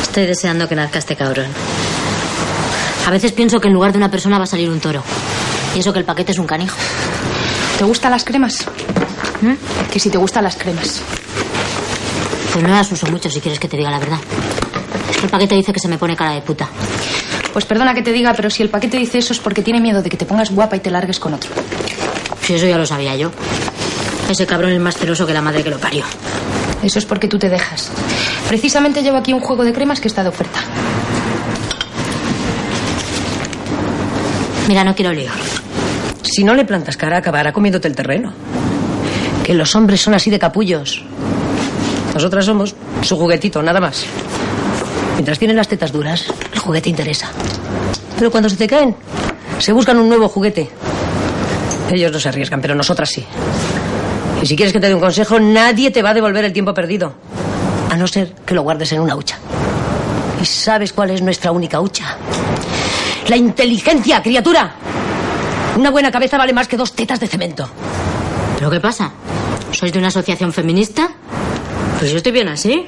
[0.01, 1.47] Estoy deseando que nazca este cabrón.
[3.07, 5.03] A veces pienso que en lugar de una persona va a salir un toro.
[5.75, 6.77] Y eso que el paquete es un canijo.
[7.77, 8.65] ¿Te gustan las cremas?
[9.41, 9.53] ¿Mm?
[9.91, 11.01] Que si te gustan las cremas.
[12.53, 14.19] Pues no las uso mucho, si quieres que te diga la verdad.
[15.09, 16.67] Es que el paquete dice que se me pone cara de puta.
[17.53, 20.01] Pues perdona que te diga, pero si el paquete dice eso es porque tiene miedo
[20.01, 21.51] de que te pongas guapa y te largues con otro.
[22.41, 23.31] Si eso ya lo sabía yo.
[24.29, 26.03] Ese cabrón es más celoso que la madre que lo parió.
[26.83, 27.91] Eso es porque tú te dejas.
[28.47, 30.59] Precisamente llevo aquí un juego de cremas que está de oferta.
[34.67, 35.31] Mira, no quiero lío.
[36.23, 38.33] Si no le plantas cara, acabará comiéndote el terreno.
[39.43, 41.03] Que los hombres son así de capullos.
[42.13, 44.05] Nosotras somos su juguetito, nada más.
[45.15, 47.29] Mientras tienen las tetas duras, el juguete interesa.
[48.17, 48.95] Pero cuando se te caen,
[49.59, 50.69] se buscan un nuevo juguete.
[51.91, 53.25] Ellos no se arriesgan, pero nosotras sí.
[54.41, 56.73] Y si quieres que te dé un consejo, nadie te va a devolver el tiempo
[56.73, 57.13] perdido.
[57.89, 59.37] A no ser que lo guardes en una hucha.
[60.41, 62.17] ¿Y sabes cuál es nuestra única hucha?
[63.27, 64.73] La inteligencia, criatura.
[65.77, 67.69] Una buena cabeza vale más que dos tetas de cemento.
[68.57, 69.11] ¿Pero qué pasa?
[69.71, 71.11] ¿Sois de una asociación feminista?
[72.01, 72.87] Pues yo estoy bien así.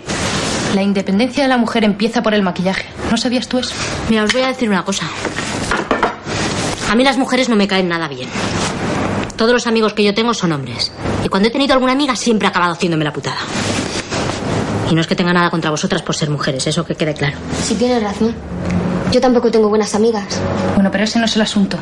[0.73, 2.85] La independencia de la mujer empieza por el maquillaje.
[3.11, 3.75] ¿No sabías tú eso?
[4.09, 5.05] Mira, os voy a decir una cosa.
[6.89, 8.27] A mí las mujeres no me caen nada bien.
[9.35, 10.91] Todos los amigos que yo tengo son hombres.
[11.23, 13.37] Y cuando he tenido alguna amiga siempre ha acabado haciéndome la putada.
[14.89, 17.37] Y no es que tenga nada contra vosotras por ser mujeres, eso que quede claro.
[17.63, 18.33] Si tienes razón.
[19.11, 20.41] Yo tampoco tengo buenas amigas.
[20.73, 21.77] Bueno, pero ese no es el asunto.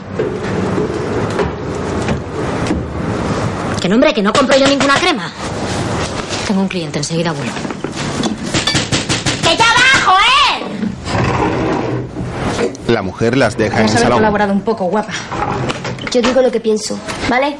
[3.80, 5.32] Que no, hombre, que no compro yo ninguna crema.
[6.52, 7.54] Tengo un cliente, enseguida vuelvo.
[9.42, 10.68] ¡Que ya va, joder!
[12.90, 14.18] La mujer las deja en Vamos el a haber salón.
[14.20, 15.14] colaborado un poco, guapa.
[16.12, 17.56] Yo digo lo que pienso, ¿vale?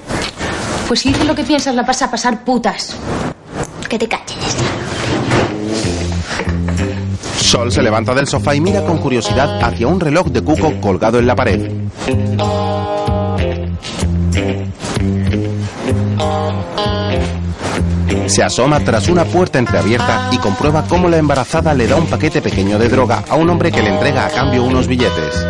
[0.90, 2.98] Pues si dices lo que piensas, la vas a pasar putas.
[3.88, 4.58] Que te calles.
[7.40, 11.18] Sol se levanta del sofá y mira con curiosidad hacia un reloj de cuco colgado
[11.18, 11.72] en la pared.
[18.32, 22.42] Se asoma tras una puerta entreabierta y comprueba cómo la embarazada le da un paquete
[22.42, 25.46] pequeño de droga a un hombre que le entrega a cambio unos billetes.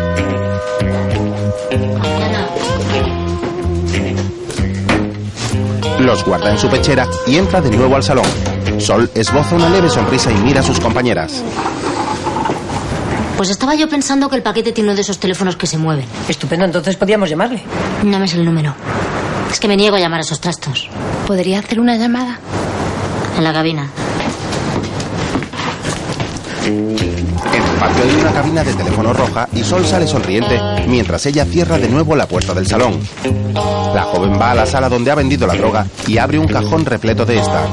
[6.00, 8.26] Los guarda en su pechera y entra de nuevo al salón.
[8.78, 11.40] Sol esboza una leve sonrisa y mira a sus compañeras.
[13.36, 16.06] Pues estaba yo pensando que el paquete tiene uno de esos teléfonos que se mueven.
[16.28, 17.62] Estupendo, entonces podíamos llamarle.
[18.02, 18.74] No me sé el número.
[19.52, 20.88] Es que me niego a llamar a esos trastos.
[21.28, 22.40] ¿Podría hacer una llamada?
[23.36, 23.88] En la cabina.
[26.64, 31.44] En el patio hay una cabina de teléfono roja y Sol sale sonriente mientras ella
[31.44, 33.00] cierra de nuevo la puerta del salón.
[33.94, 36.84] La joven va a la sala donde ha vendido la droga y abre un cajón
[36.84, 37.66] repleto de esta.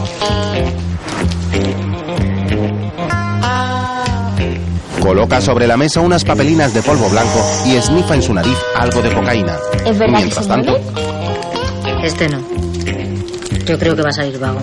[5.02, 9.02] Coloca sobre la mesa unas papelinas de polvo blanco y esnifa en su nariz algo
[9.02, 9.56] de cocaína.
[9.86, 12.06] ¿Es verdad que Mientras se tanto, mueve?
[12.06, 12.39] Este no.
[13.65, 14.60] Yo creo que va a salir vago.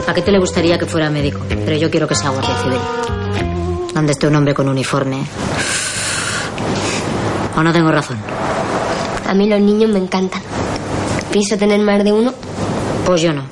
[0.00, 2.78] Al paquete le gustaría que fuera médico, pero yo quiero que sea guardia civil.
[3.92, 5.26] Donde esté un hombre con uniforme.
[7.54, 8.16] ¿O no tengo razón?
[9.28, 10.40] A mí los niños me encantan.
[11.30, 12.32] ¿Pienso tener más de uno?
[13.04, 13.42] Pues yo no.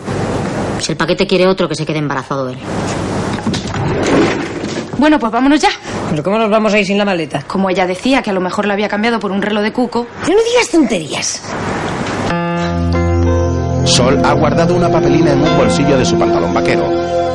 [0.78, 2.56] Si el paquete quiere otro, que se quede embarazado él.
[4.96, 5.68] Bueno, pues vámonos ya.
[6.08, 7.42] ¿Pero cómo nos vamos a ir sin la maleta?
[7.46, 10.06] Como ella decía que a lo mejor la había cambiado por un reloj de cuco.
[10.22, 11.42] No digas tonterías.
[13.88, 16.88] Sol ha guardado una papelina en un bolsillo de su pantalón vaquero.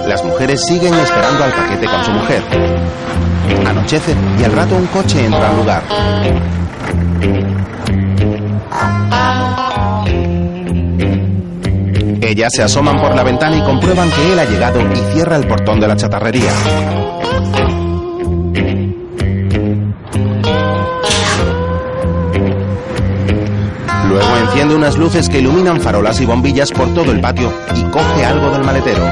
[0.08, 2.42] Las mujeres siguen esperando al paquete con su mujer.
[3.68, 5.84] Anochece y al rato un coche entra al lugar.
[12.22, 15.48] Ellas se asoman por la ventana y comprueban que él ha llegado y cierra el
[15.48, 16.52] portón de la chatarrería.
[24.54, 28.52] Enciende unas luces que iluminan farolas y bombillas por todo el patio y coge algo
[28.52, 29.04] del maletero.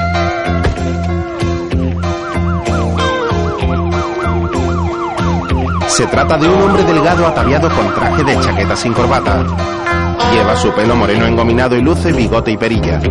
[5.88, 9.44] Se trata de un hombre delgado ataviado con traje de chaqueta sin corbata.
[10.32, 13.02] Lleva su pelo moreno engominado y luce bigote y perilla.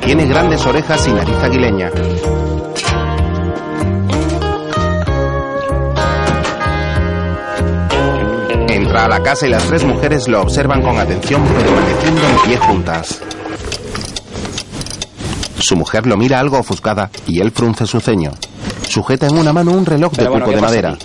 [0.00, 1.90] Tiene grandes orejas y nariz aguileña.
[8.96, 12.56] Entra a la casa y las tres mujeres lo observan con atención permaneciendo en pie
[12.56, 13.20] juntas.
[15.58, 18.30] Su mujer lo mira algo ofuscada y él frunce su ceño.
[18.88, 20.96] Sujeta en una mano un reloj de bueno, cuco ¿qué de madera.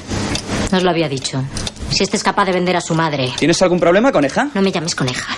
[0.71, 1.43] No os lo había dicho.
[1.89, 3.29] Si este es capaz de vender a su madre.
[3.37, 4.47] ¿Tienes algún problema, coneja?
[4.53, 5.35] No me llames coneja.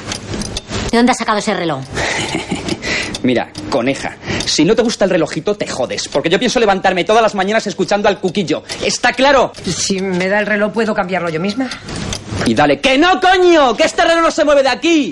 [0.91, 1.81] ¿De dónde has sacado ese reloj?
[3.23, 6.07] Mira, coneja, si no te gusta el relojito, te jodes.
[6.07, 8.61] Porque yo pienso levantarme todas las mañanas escuchando al cuquillo.
[8.85, 9.53] ¿Está claro?
[9.65, 11.67] Si me da el reloj, ¿puedo cambiarlo yo misma?
[12.45, 13.75] Y dale, ¡que no, coño!
[13.75, 15.12] ¡Que este reloj no se mueve de aquí!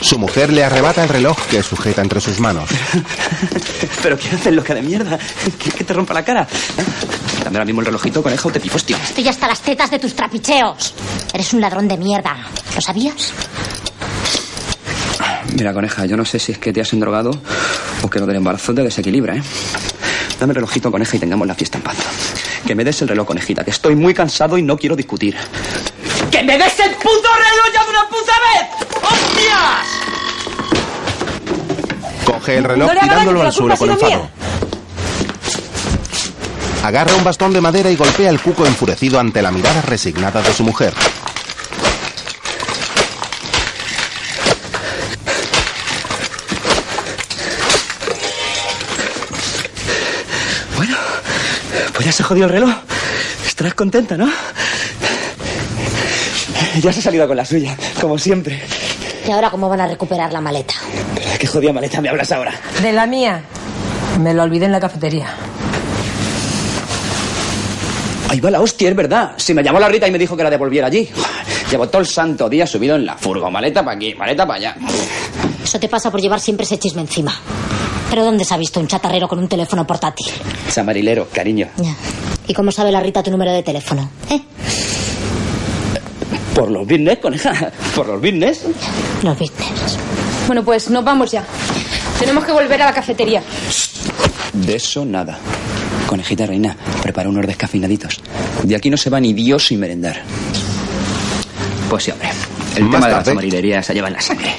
[0.00, 2.70] Su mujer le arrebata el reloj que sujeta entre sus manos.
[4.02, 5.18] ¿Pero qué haces, loca de mierda?
[5.58, 6.46] ¿Quieres que te rompa la cara?
[7.44, 8.96] Dame ahora mismo el relojito, coneja, o te pifos, tío.
[8.96, 10.94] Estoy hasta las tetas de tus trapicheos.
[11.32, 12.36] Eres un ladrón de mierda.
[12.74, 13.32] ¿Lo sabías?
[15.54, 17.30] Mira, coneja, yo no sé si es que te has endrogado
[18.02, 19.42] o que lo del embarazo te desequilibra, ¿eh?
[20.38, 21.96] Dame el relojito, coneja, y tengamos la fiesta en paz.
[22.66, 25.36] Que me des el reloj, conejita, que estoy muy cansado y no quiero discutir.
[26.30, 28.66] ¡Que me des el puto reloj ya de una puta vez!
[29.02, 29.86] ¡Hostias!
[32.24, 34.28] Coge el reloj No tirándolo al suelo con enfado.
[36.84, 40.52] Agarra un bastón de madera y golpea el cuco enfurecido ante la mirada resignada de
[40.52, 40.92] su mujer.
[51.98, 52.70] Pues ya se jodió el reloj.
[53.44, 54.30] Estarás contenta, ¿no?
[56.80, 58.62] Ya se ha salido con la suya, como siempre.
[59.26, 60.74] ¿Y ahora cómo van a recuperar la maleta?
[61.32, 62.54] ¿De qué jodida maleta me hablas ahora?
[62.80, 63.42] De la mía.
[64.20, 65.26] Me lo olvidé en la cafetería.
[68.28, 69.32] Ahí va la hostia, es verdad.
[69.36, 71.10] Si me llamó la Rita y me dijo que la devolviera allí.
[71.68, 73.50] Llevo todo el santo día subido en la furgo.
[73.50, 74.76] Maleta para aquí, maleta para allá.
[75.64, 77.34] Eso te pasa por llevar siempre ese chisme encima.
[78.10, 80.26] ¿Pero dónde se ha visto un chatarrero con un teléfono portátil?
[80.72, 81.68] Chamarilero, cariño.
[81.76, 81.94] Ya.
[82.46, 84.08] ¿Y cómo sabe la Rita tu número de teléfono?
[84.30, 84.40] ¿Eh?
[86.54, 87.70] Por los business, coneja.
[87.94, 88.62] Por los business.
[89.22, 89.98] Los business.
[90.46, 91.44] Bueno, pues nos vamos ya.
[92.18, 93.42] Tenemos que volver a la cafetería.
[94.54, 95.38] De eso nada.
[96.06, 98.20] Conejita reina, prepara unos descafeinaditos.
[98.64, 100.22] De aquí no se va ni Dios sin merendar.
[101.90, 102.30] Pues sí, hombre.
[102.74, 103.30] El Más tema de la tarde.
[103.32, 104.54] chamarilería se lleva en la sangre.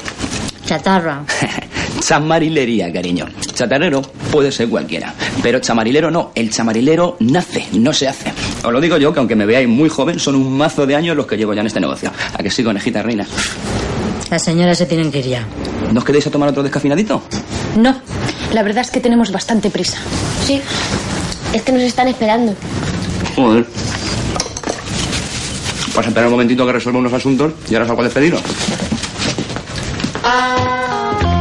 [0.66, 1.24] Chatarra.
[2.00, 3.26] Chamarilería, cariño.
[3.54, 5.14] Chatarrero puede ser cualquiera.
[5.44, 6.32] Pero chamarilero no.
[6.36, 8.34] El chamarilero nace, no se hace.
[8.64, 11.16] Os lo digo yo, que aunque me veáis muy joven, son un mazo de años
[11.16, 12.12] los que llevo ya en este negocio.
[12.34, 13.28] ¿A que sí, conejita reina?
[14.30, 15.46] Las señoras se tienen que ir ya.
[15.92, 17.22] ¿No os queréis a tomar otro descafeinadito?
[17.78, 18.00] No,
[18.54, 19.98] la verdad es que tenemos bastante prisa.
[20.46, 20.62] Sí.
[21.54, 22.56] Es que nos están esperando.
[23.36, 23.66] Joder.
[25.96, 28.42] Vas a esperar un momentito que resuelva unos asuntos y ahora salgo a despediros.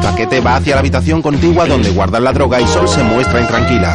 [0.09, 3.95] Paquete va hacia la habitación contigua donde guardan la droga y Sol se muestra intranquila.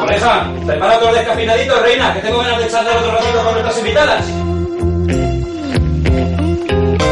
[0.00, 4.24] Coneja, prepara otro descafeinadito, reina, que tengo ganas de charlar otro ratito con nuestras invitadas.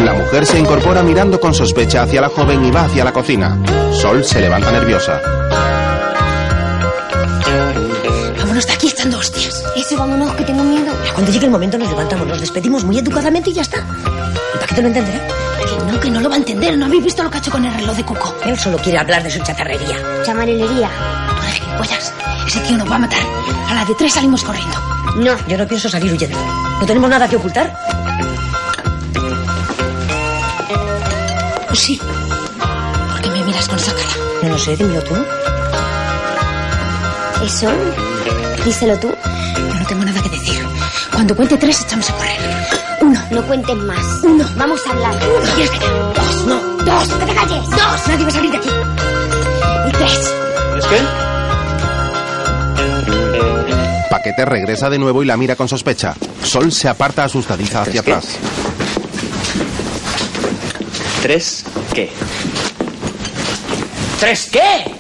[0.03, 3.59] La mujer se incorpora mirando con sospecha hacia la joven y va hacia la cocina.
[3.93, 5.21] Sol se levanta nerviosa.
[8.55, 9.65] Vámonos de aquí echando hostias.
[9.75, 10.93] Eso, vámonos, que tengo miedo.
[11.13, 13.79] Cuando llegue el momento nos levantamos, nos despedimos muy educadamente y ya está.
[13.79, 15.27] ¿Y para qué te lo entenderá?
[15.59, 16.79] Que no, que no lo va a entender.
[16.79, 18.33] ¿No habéis visto lo que ha hecho con el reloj de Cuco?
[18.47, 19.97] Él solo quiere hablar de su chatarrería.
[20.25, 20.89] Chamarilería.
[21.37, 22.13] Madre gilipollas.
[22.47, 23.19] Ese tío nos va a matar.
[23.67, 24.79] A la de tres salimos corriendo.
[25.17, 26.39] No, yo no pienso salir huyendo.
[26.79, 27.77] ¿No tenemos nada que ocultar?
[31.67, 32.01] Pues sí.
[33.11, 34.15] ¿Por qué me miras con esa cara?
[34.45, 35.17] No lo sé, dímelo tú.
[37.45, 38.14] Eso.
[38.65, 39.09] Díselo tú.
[39.09, 40.67] Yo no tengo nada que decir.
[41.13, 42.41] Cuando cuente tres, echamos a correr.
[43.03, 43.21] Uno.
[43.31, 44.05] No cuentes más.
[44.23, 44.45] Uno.
[44.57, 45.15] Vamos a hablar.
[45.15, 45.53] Uno.
[45.55, 46.15] ¿Quieres callar?
[46.15, 46.47] Dos.
[46.47, 46.61] No.
[46.85, 47.09] Dos.
[47.09, 47.71] Que te calles.
[47.71, 48.09] Dos.
[48.09, 48.69] Nadie va a salir de aquí.
[49.89, 50.33] Y tres.
[50.79, 51.01] ¿Es qué?
[54.11, 56.15] Paquete regresa de nuevo y la mira con sospecha.
[56.43, 58.13] Sol se aparta asustadiza hacia qué?
[58.13, 58.37] atrás.
[61.23, 62.11] ¿Tres qué?
[64.21, 64.94] ¿Tres qué?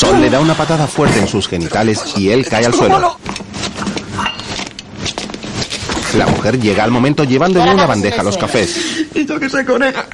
[0.00, 3.18] Sol le da una patada fuerte en sus genitales y él cae al suelo.
[6.16, 9.06] La mujer llega al momento llevando en una bandeja los cafés.
[9.14, 10.06] ¿Y tú qué sé, coneja?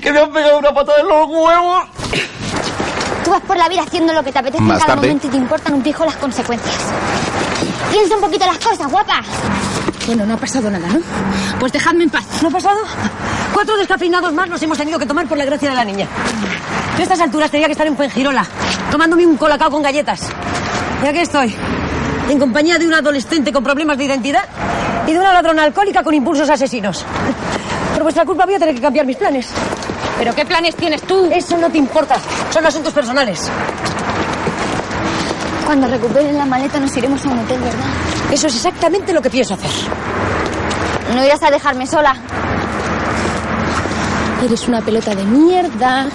[0.00, 1.84] Que me han pegado una patada en los huevos.
[3.24, 5.06] Tú vas por la vida haciendo lo que te apetece Más en cada tarde.
[5.08, 6.74] momento y te importan un pijo las consecuencias.
[7.92, 9.20] Piensa un poquito las cosas, guapa.
[10.06, 11.00] Bueno, no ha pasado nada, ¿no?
[11.58, 12.24] Pues dejadme en paz.
[12.40, 12.78] ¿No ha pasado?
[13.52, 16.06] Cuatro descafeinados más nos hemos tenido que tomar por la gracia de la niña.
[16.94, 18.46] Yo a estas alturas tenía que estar en Fuengirola,
[18.90, 20.20] tomándome un colacao con galletas.
[21.02, 21.54] Y aquí estoy,
[22.30, 24.44] en compañía de un adolescente con problemas de identidad
[25.06, 27.04] y de una ladrona alcohólica con impulsos asesinos.
[27.94, 29.48] Por vuestra culpa voy a tener que cambiar mis planes.
[30.18, 31.28] ¿Pero qué planes tienes tú?
[31.32, 32.16] Eso no te importa,
[32.50, 33.50] son asuntos personales.
[35.66, 38.15] Cuando recuperen la maleta nos iremos a un hotel, ¿verdad?
[38.32, 39.70] Eso es exactamente lo que pienso hacer.
[41.14, 42.16] No irás a dejarme sola.
[44.44, 46.08] Eres una pelota de mierda.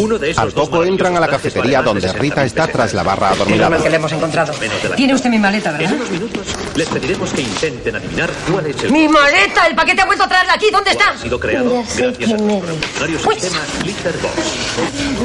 [0.00, 3.30] Uno de esos Al poco entran a la cafetería donde Rita está tras la barra
[3.30, 3.82] adormilada.
[3.82, 4.52] que le hemos encontrado.
[4.96, 5.94] Tiene usted mi maleta, En ¿verdad?
[5.94, 9.66] unos minutos les pediremos que intenten adivinar cuál es el ¡Mi maleta!
[9.66, 10.66] ¡El paquete ha vuelto a traerla aquí!
[10.70, 11.10] ¿Dónde está?
[11.10, 13.24] ha sido creado Ya sé gracias quién eres.
[13.24, 13.52] Pues-.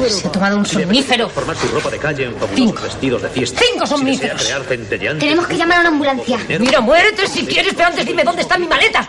[0.08, 1.28] Se ha tomado un somnífero.
[1.30, 2.82] Formar su ropa de calle en Cinco.
[2.82, 3.60] vestidos de fiesta.
[3.72, 4.46] Cinco somníferos.
[5.18, 6.38] Tenemos que llamar a una ambulancia.
[6.58, 9.08] Mira, muérete si quieres, pero antes dime dónde está mi maleta.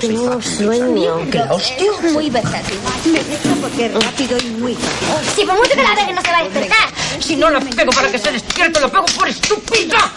[0.00, 1.18] Tengo sueño.
[1.30, 1.86] ¿Qué hostia?
[2.12, 2.78] Muy versátil.
[3.12, 4.97] Me gusta porque es rápido y muy fácil.
[5.34, 6.88] Si por mucho que la pegue no se va a despertar.
[7.20, 10.12] Si no la pego para que se despierte, lo pego por estúpida.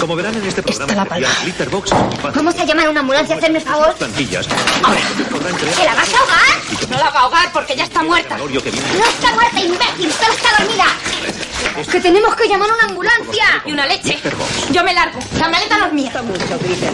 [0.00, 1.90] Como verán en este programa la especial, Glitterbox.
[2.34, 3.94] Vamos a llamar a una ambulancia, hacerme el favor.
[3.94, 4.46] Plantillas.
[4.46, 6.88] ¿Que la vas a ahogar?
[6.90, 8.36] No la va a ahogar porque ya está muerta.
[8.36, 10.86] No está muerta, imbécil, solo está dormida.
[11.90, 13.44] Que tenemos que llamar a una ambulancia.
[13.64, 14.18] Y una leche.
[14.72, 15.18] Yo me largo.
[15.38, 16.12] La maleta no es mía.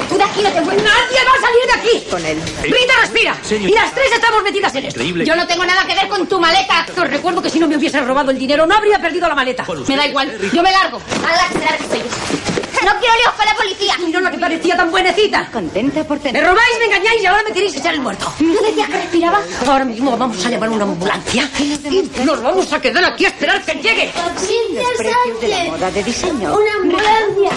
[0.08, 0.82] Tú de aquí no te mueves.
[0.82, 2.10] ¡Nadie va a salir de aquí!
[2.10, 2.42] con él.
[2.62, 3.36] ¡Rita, respira!
[3.50, 5.00] Y las tres estamos metidas en esto.
[5.00, 5.24] Increíble.
[5.24, 6.86] Yo no tengo nada que ver con tu maleta.
[6.96, 9.64] Os recuerdo que si no me hubiese robado el dinero, no habría perdido la maleta.
[9.88, 10.38] Me da igual.
[10.52, 11.00] Yo me largo.
[11.22, 13.94] Ahora que No quiero líos con la policía.
[14.04, 15.48] Mira la que parecía tan buenecita.
[15.52, 16.42] Contenta por Me tener.
[16.44, 18.32] robáis, me engañáis y ahora me queréis echar el muerto.
[18.40, 19.40] ¿No decías que respiraba?
[19.66, 21.48] Ahora mismo vamos a llamar a una ambulancia
[21.90, 24.12] y nos vamos a quedar aquí a esperar que llegue.
[24.14, 26.54] Los precios de la moda de diseño.
[26.56, 27.50] Una ambulancia.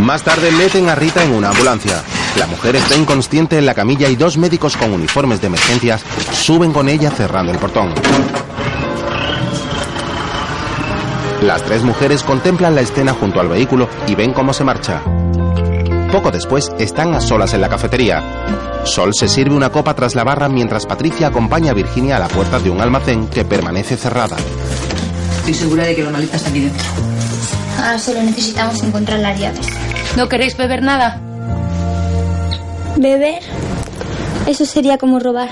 [0.00, 2.02] Más tarde meten a Rita en una ambulancia.
[2.36, 6.02] La mujer está inconsciente en la camilla y dos médicos con uniformes de emergencias
[6.32, 7.94] suben con ella cerrando el portón.
[11.42, 15.02] Las tres mujeres contemplan la escena junto al vehículo y ven cómo se marcha.
[16.10, 18.22] Poco después están a solas en la cafetería.
[18.84, 22.28] Sol se sirve una copa tras la barra mientras Patricia acompaña a Virginia a la
[22.28, 24.36] puerta de un almacén que permanece cerrada.
[25.40, 26.86] Estoy segura de que la maleta está aquí dentro.
[27.78, 29.66] Ahora solo necesitamos encontrar las llaves.
[30.16, 31.20] ¿No queréis beber nada?
[32.96, 33.42] ¿Beber?
[34.46, 35.50] Eso sería como robar.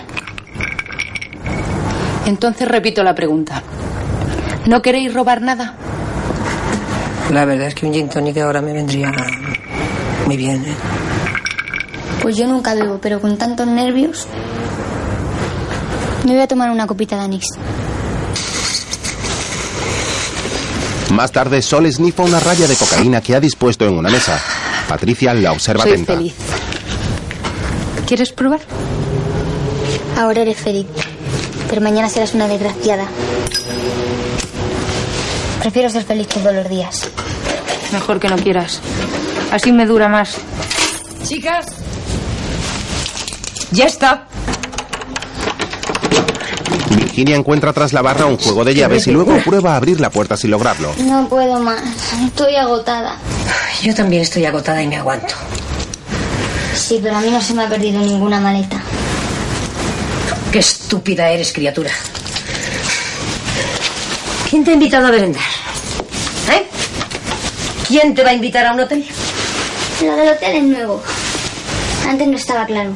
[2.25, 3.63] Entonces repito la pregunta.
[4.67, 5.75] ¿No queréis robar nada?
[7.31, 9.13] La verdad es que un gin tonic ahora me vendría
[10.27, 10.65] muy bien.
[10.65, 10.75] ¿eh?
[12.23, 14.27] Pues yo nunca bebo, pero con tantos nervios.
[16.25, 17.45] Me voy a tomar una copita de anís.
[21.13, 24.39] Más tarde, Sol esnifa una raya de cocaína que ha dispuesto en una mesa.
[24.89, 26.15] Patricia la observa Soy atenta.
[26.17, 26.35] feliz.
[28.07, 28.61] ¿Quieres probar?
[30.19, 30.87] Ahora eres feliz,
[31.69, 33.05] pero mañana serás una desgraciada.
[35.67, 37.09] Prefiero ser feliz todos los días.
[37.93, 38.81] Mejor que no quieras.
[39.51, 40.37] Así me dura más.
[41.25, 41.67] Chicas,
[43.73, 44.29] ya está.
[46.91, 50.11] Virginia encuentra tras la barra un juego de llaves y luego prueba a abrir la
[50.11, 50.95] puerta sin lograrlo.
[51.01, 51.83] No puedo más.
[52.25, 53.17] Estoy agotada.
[53.83, 55.35] Yo también estoy agotada y me aguanto.
[56.77, 58.81] Sí, pero a mí no se me ha perdido ninguna maleta.
[60.53, 61.91] Qué estúpida eres, criatura.
[64.49, 65.43] ¿Quién te ha invitado a merendar?
[66.53, 66.67] ¿Eh?
[67.89, 69.05] ¿Quién te va a invitar a un hotel?
[70.03, 71.03] Lo del hotel es nuevo.
[72.09, 72.93] Antes no estaba claro.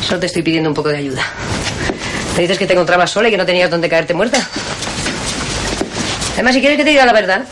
[0.00, 1.22] Solo te estoy pidiendo un poco de ayuda.
[2.36, 4.46] Me dices que te encontrabas sola y que no tenías dónde caerte muerta.
[6.34, 7.44] Además, si quieres que te diga la verdad,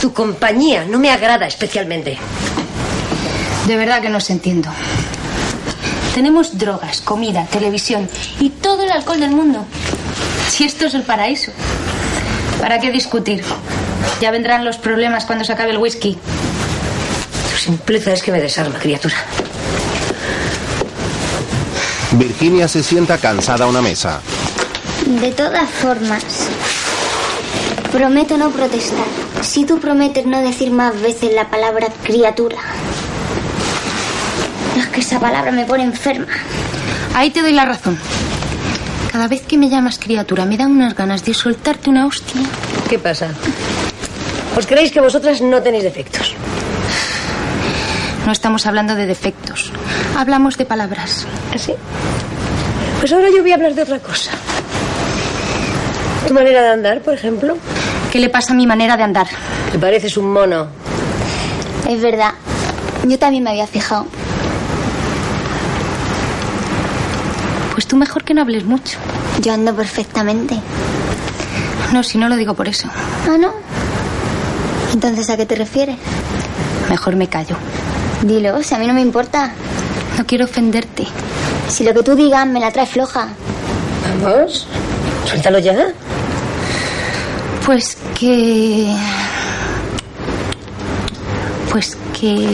[0.00, 2.18] tu compañía no me agrada especialmente.
[3.66, 4.68] De verdad que no os entiendo.
[6.14, 8.10] Tenemos drogas, comida, televisión
[8.40, 9.64] y todo el alcohol del mundo.
[10.50, 11.52] Si esto es el paraíso.
[12.60, 13.42] ¿Para qué discutir?
[14.20, 16.18] Ya vendrán los problemas cuando se acabe el whisky.
[17.50, 19.16] Tu simpleza es que me desarma, criatura.
[22.12, 24.20] Virginia se sienta cansada a una mesa.
[25.06, 26.22] De todas formas,
[27.90, 29.06] prometo no protestar.
[29.42, 32.58] Si tú prometes no decir más veces la palabra criatura.
[34.76, 36.26] Es que esa palabra me pone enferma.
[37.14, 37.98] Ahí te doy la razón.
[39.10, 42.42] Cada vez que me llamas criatura me dan unas ganas de soltarte una hostia.
[42.88, 43.28] ¿Qué pasa?
[44.56, 46.34] Os creéis que vosotras no tenéis defectos.
[48.24, 49.72] No estamos hablando de defectos.
[50.16, 51.26] Hablamos de palabras.
[51.52, 51.72] ¿Así?
[53.00, 54.30] Pues ahora yo voy a hablar de otra cosa.
[56.28, 57.56] Tu manera de andar, por ejemplo.
[58.12, 59.26] ¿Qué le pasa a mi manera de andar?
[59.72, 60.68] Me pareces un mono.
[61.88, 62.34] Es verdad.
[63.08, 64.06] Yo también me había fijado.
[67.80, 68.98] Pues tú mejor que no hables mucho.
[69.40, 70.54] Yo ando perfectamente.
[71.94, 72.86] No, si no lo digo por eso.
[73.26, 73.54] ¿Ah, no?
[74.92, 75.96] Entonces, ¿a qué te refieres?
[76.90, 77.56] Mejor me callo.
[78.20, 79.54] Dilo, si a mí no me importa.
[80.18, 81.06] No quiero ofenderte.
[81.68, 83.28] Si lo que tú digas me la trae floja.
[84.22, 84.66] Vamos,
[85.24, 85.94] suéltalo ya.
[87.64, 88.94] Pues que...
[91.70, 92.46] Pues que...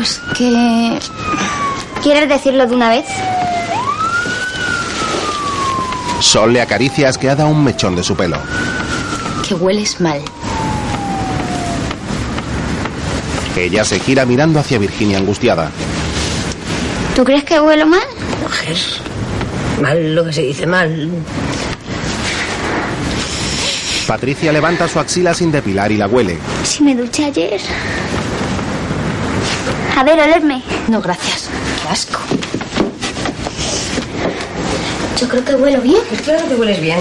[0.00, 0.98] Pues que...
[2.02, 3.04] ¿Quieres decirlo de una vez?
[6.20, 8.38] Sol le acaricia asqueada un mechón de su pelo.
[9.46, 10.22] Que hueles mal.
[13.54, 15.70] Ella se gira mirando hacia Virginia angustiada.
[17.14, 18.00] ¿Tú crees que huelo mal?
[18.40, 18.78] Mujer,
[19.82, 21.10] mal lo que se dice mal.
[24.06, 26.38] Patricia levanta su axila sin depilar y la huele.
[26.64, 27.60] Si me duché ayer.
[30.00, 30.62] A ver, olerme.
[30.88, 31.50] No, gracias.
[31.82, 32.18] Qué asco.
[35.20, 36.00] Yo creo que huelo bien.
[36.08, 36.98] Pues claro que hueles bien.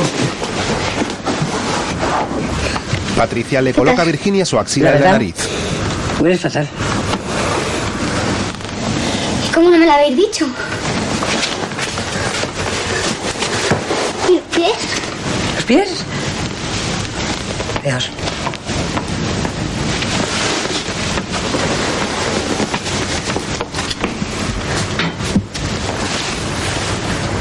[3.15, 5.35] Patricia le coloca a Virginia su axila ¿La en la nariz.
[6.19, 6.67] Hueles fatal.
[9.47, 10.45] ¿Y cómo no me lo habéis dicho?
[14.27, 14.77] ¿Y los pies?
[15.55, 15.89] ¿Los pies?
[17.81, 18.09] Veos.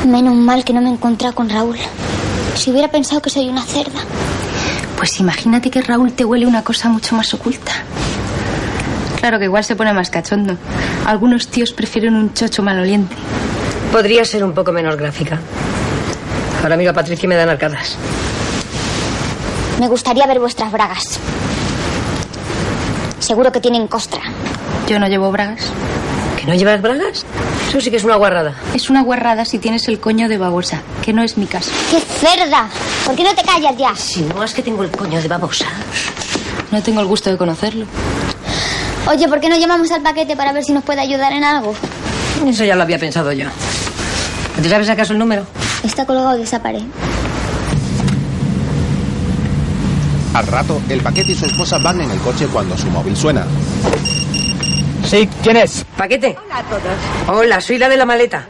[0.09, 1.77] Menos mal que no me he encontrado con Raúl.
[2.57, 4.01] Si hubiera pensado que soy una cerda.
[4.97, 7.73] Pues imagínate que Raúl te huele una cosa mucho más oculta.
[9.21, 10.57] Claro que igual se pone más cachondo.
[11.05, 13.15] Algunos tíos prefieren un chocho maloliente.
[13.93, 15.41] Podría ser un poco menos gráfica.
[16.63, 17.99] Ahora miro a Patricia y me dan arcadas.
[19.79, 21.21] Me gustaría ver vuestras bragas.
[23.19, 24.23] Seguro que tienen costra.
[24.89, 25.67] Yo no llevo bragas.
[26.41, 27.27] ¿Que no llevas bragas?
[27.69, 28.55] Eso sí que es una guarrada.
[28.75, 31.71] Es una guarrada si tienes el coño de babosa, que no es mi caso.
[31.91, 32.69] ¡Qué cerda!
[33.05, 33.95] ¿Por qué no te callas ya?
[33.95, 35.67] Si no es que tengo el coño de babosa.
[36.71, 37.85] No tengo el gusto de conocerlo.
[39.07, 41.75] Oye, ¿por qué no llamamos al paquete para ver si nos puede ayudar en algo?
[42.47, 43.49] Eso ya lo había pensado yo.
[44.63, 45.47] ¿Te sabes acaso el número?
[45.83, 46.83] Está colgado de esa pared.
[50.35, 53.45] Al rato, el paquete y su esposa van en el coche cuando su móvil suena.
[55.09, 55.87] Sí, ¿quién es?
[55.97, 56.37] ¿Paquete?
[56.45, 57.39] Hola a todos.
[57.39, 58.47] Hola, soy la de la maleta.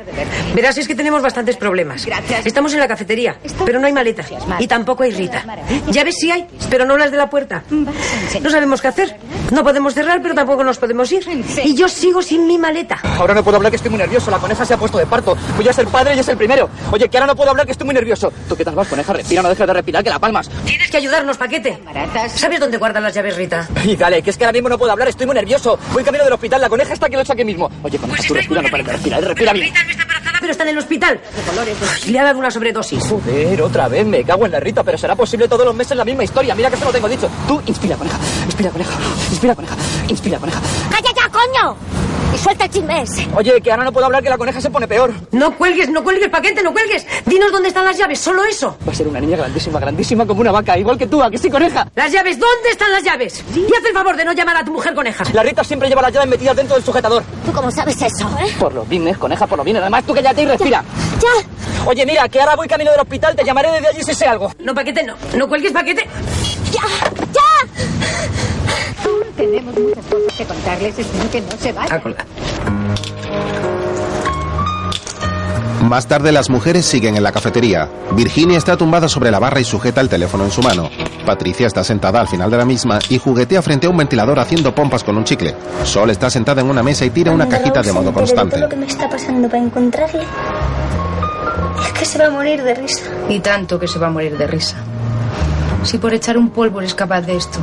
[0.55, 2.05] Verás, es que tenemos bastantes problemas.
[2.05, 2.47] Gracias.
[2.47, 4.25] Estamos en la cafetería, pero no hay maleta.
[4.59, 5.45] Y tampoco hay Rita.
[5.91, 7.63] Llaves sí hay, pero no las de la puerta.
[7.71, 9.17] No sabemos qué hacer.
[9.51, 11.27] No podemos cerrar, pero tampoco nos podemos ir.
[11.65, 12.99] Y yo sigo sin mi maleta.
[13.03, 14.31] Ahora no puedo hablar que estoy muy nervioso.
[14.31, 15.37] La coneja se ha puesto de parto.
[15.57, 16.69] Voy a ser padre y es el primero.
[16.91, 18.33] Oye, que ahora no puedo hablar que estoy muy nervioso.
[18.49, 19.13] ¿Tú qué tal vas, coneja?
[19.13, 20.51] Respira, no dejes de respirar, que la palmas.
[20.65, 21.79] Tienes que ayudarnos, Paquete.
[22.35, 23.69] ¿Sabes dónde guardan las llaves, Rita?
[23.85, 25.79] Y dale, que es que ahora mismo no puedo hablar, estoy muy nervioso.
[25.93, 27.71] Voy camino del hospital, la coneja está aquí lo hecho aquí mismo.
[27.83, 29.73] Oye, coneja, tú respira, no pares de respirar, respira bien.
[30.39, 31.21] Embarazada, pero está en el hospital.
[31.59, 33.05] Ay, Le ha dado una sobredosis.
[33.05, 36.05] Joder, otra vez, me cago en la Rita, pero será posible todos los meses la
[36.05, 36.55] misma historia.
[36.55, 37.29] Mira que se lo tengo dicho.
[37.47, 38.93] Tú, inspira, coneja, inspira, coneja,
[39.31, 39.77] inspira, coneja,
[40.09, 40.61] inspira, coneja.
[40.91, 41.98] ¡Calla ya, coño!
[42.43, 43.27] Suelta el chisme ese.
[43.35, 45.13] Oye, que ahora no puedo hablar que la coneja se pone peor.
[45.33, 47.07] No cuelgues, no cuelgues, Paquete, no cuelgues.
[47.27, 48.77] Dinos dónde están las llaves, solo eso.
[48.87, 51.39] Va a ser una niña grandísima, grandísima como una vaca, igual que tú, ¿a que
[51.39, 51.89] sí, coneja?
[51.95, 53.45] Las llaves, ¿dónde están las llaves?
[53.55, 55.25] Y haz el favor de no llamar a tu mujer coneja.
[55.33, 57.23] La Rita siempre lleva las llaves metidas dentro del sujetador.
[57.45, 58.53] ¿Tú cómo sabes eso, eh?
[58.59, 59.83] Por los bines, coneja, por los bines.
[59.83, 60.85] Además, tú cállate y respira.
[61.21, 61.87] ¡Ya!
[61.87, 64.53] Oye, mira, que ahora voy camino del hospital, te llamaré desde allí si sé algo.
[64.61, 65.15] No, Paquete, no.
[65.37, 66.07] No cuelgues, Paquete.
[66.73, 66.83] ¡Ya!
[67.33, 67.41] ¡Ya!
[69.39, 70.99] Tenemos muchas cosas que contarles.
[70.99, 71.93] Espero que no se vayan.
[71.97, 72.27] A colgar.
[75.85, 77.89] Más tarde las mujeres siguen en la cafetería.
[78.13, 80.91] Virginia está tumbada sobre la barra y sujeta el teléfono en su mano.
[81.25, 84.75] Patricia está sentada al final de la misma y juguetea frente a un ventilador haciendo
[84.75, 85.55] pompas con un chicle.
[85.85, 88.57] Sol está sentada en una mesa y tira una cajita de modo constante.
[88.57, 90.25] todo lo que me está pasando para encontrarle.
[91.87, 93.03] Es que se va a morir de risa.
[93.29, 94.77] Y tanto que se va a morir de risa.
[95.85, 97.59] Si por echar un polvo eres capaz de esto,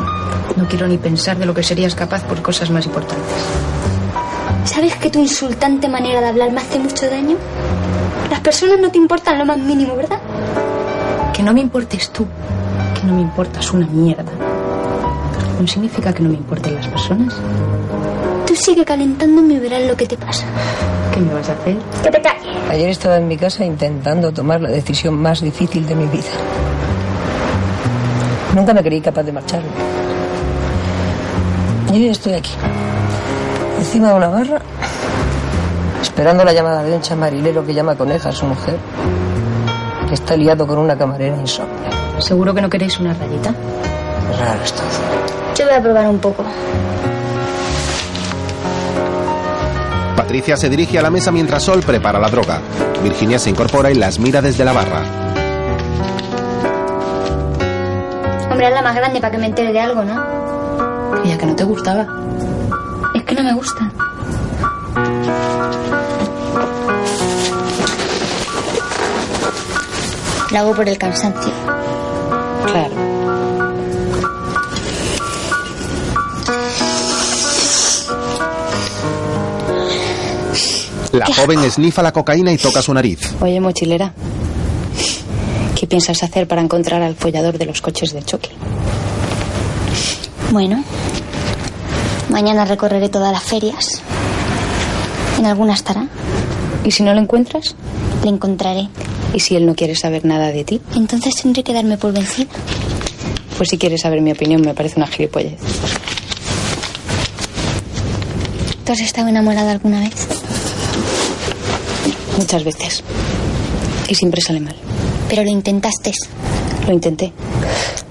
[0.56, 3.26] no quiero ni pensar de lo que serías capaz por cosas más importantes.
[4.66, 7.38] ¿Sabes que tu insultante manera de hablar me hace mucho daño?
[8.30, 10.20] Las personas no te importan lo más mínimo, ¿verdad?
[11.34, 12.26] Que no me importes tú,
[13.00, 14.32] que no me importas una mierda.
[15.60, 17.34] ¿No significa que no me importen las personas?
[18.48, 20.46] Tú sigue calentándome y verás lo que te pasa.
[21.14, 21.78] ¿Qué me vas a hacer?
[22.04, 22.58] Que te calles.
[22.70, 26.32] Ayer estaba en mi casa intentando tomar la decisión más difícil de mi vida.
[28.54, 29.68] Nunca me creí capaz de marcharme.
[31.92, 32.52] Y hoy estoy aquí,
[33.78, 34.60] encima de una barra,
[36.02, 38.78] esperando la llamada de un chamarilero que llama coneja a su mujer,
[40.08, 41.72] que está liado con una camarera insomne.
[42.20, 43.54] ¿Seguro que no queréis una rayita?
[44.40, 44.82] Raro esto.
[45.56, 46.44] Yo voy a probar un poco.
[50.16, 52.60] Patricia se dirige a la mesa mientras Sol prepara la droga.
[53.04, 55.25] Virginia se incorpora y las mira desde la barra.
[58.56, 61.12] Hombre, es la más grande para que me entere de algo, ¿no?
[61.20, 62.08] Creía que no te gustaba.
[63.14, 63.92] Es que no me gusta.
[70.52, 71.52] Lo hago por el cansancio.
[72.66, 72.96] Claro.
[81.12, 83.20] La joven esnifa la cocaína y toca su nariz.
[83.42, 84.14] Oye, mochilera.
[85.86, 88.50] ¿Qué piensas hacer para encontrar al follador de los coches de choque?
[90.50, 90.84] Bueno,
[92.32, 94.02] mañana recorreré todas las ferias.
[95.38, 96.08] En alguna estará.
[96.84, 97.76] ¿Y si no lo encuentras?
[98.24, 98.90] Le encontraré.
[99.36, 100.82] ¿Y si él no quiere saber nada de ti?
[100.96, 102.50] Entonces tendré que darme por vencida.
[103.56, 105.60] Pues si quieres saber mi opinión, me parece una gilipollez.
[108.84, 110.28] ¿Tú has estado enamorada alguna vez?
[112.40, 113.04] Muchas veces.
[114.10, 114.76] Y siempre sale mal.
[115.36, 116.14] Pero lo intentaste.
[116.88, 117.34] Lo intenté.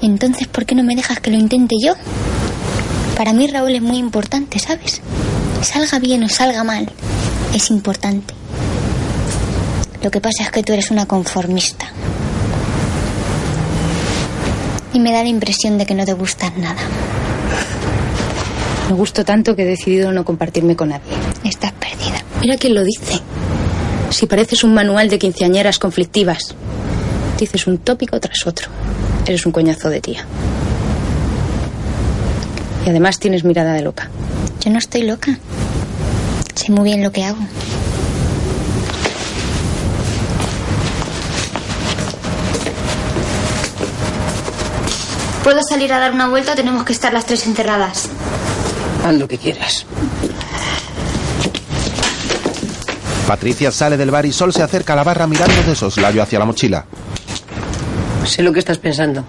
[0.02, 1.94] Entonces, ¿por qué no me dejas que lo intente yo?
[3.16, 5.00] Para mí Raúl es muy importante, ¿sabes?
[5.62, 6.86] Salga bien o salga mal,
[7.54, 8.34] es importante.
[10.02, 11.86] Lo que pasa es que tú eres una conformista.
[14.92, 16.82] Y me da la impresión de que no te gustas nada.
[18.90, 21.14] Me gusto tanto que he decidido no compartirme con nadie.
[21.42, 22.22] Estás perdida.
[22.42, 23.18] Mira quién lo dice.
[24.10, 26.54] Si pareces un manual de quinceañeras conflictivas.
[27.38, 28.68] Dices un tópico tras otro.
[29.26, 30.24] Eres un coñazo de tía.
[32.86, 34.10] Y además tienes mirada de loca.
[34.60, 35.38] Yo no estoy loca.
[36.54, 37.40] Sé muy bien lo que hago.
[45.42, 48.08] ¿Puedo salir a dar una vuelta o tenemos que estar las tres encerradas?
[49.04, 49.84] Haz lo que quieras.
[53.26, 56.38] Patricia sale del bar y Sol se acerca a la barra mirando de soslayo hacia
[56.38, 56.86] la mochila.
[58.24, 59.24] Sé lo que estás pensando.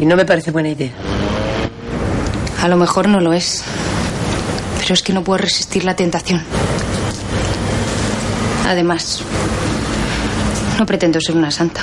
[0.00, 0.92] Y no me parece buena idea.
[2.62, 3.62] A lo mejor no lo es.
[4.80, 6.42] Pero es que no puedo resistir la tentación.
[8.66, 9.20] Además,
[10.78, 11.82] no pretendo ser una santa.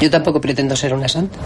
[0.00, 1.38] Yo tampoco pretendo ser una santa.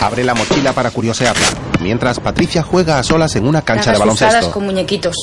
[0.00, 1.44] Abre la mochila para curiosearla,
[1.80, 4.50] mientras Patricia juega a solas en una cancha de baloncesto.
[4.50, 5.16] con muñequitos.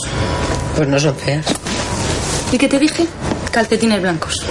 [0.75, 1.45] Pues no son feas.
[2.51, 3.07] ¿Y qué te dije?
[3.51, 4.45] Calcetines blancos.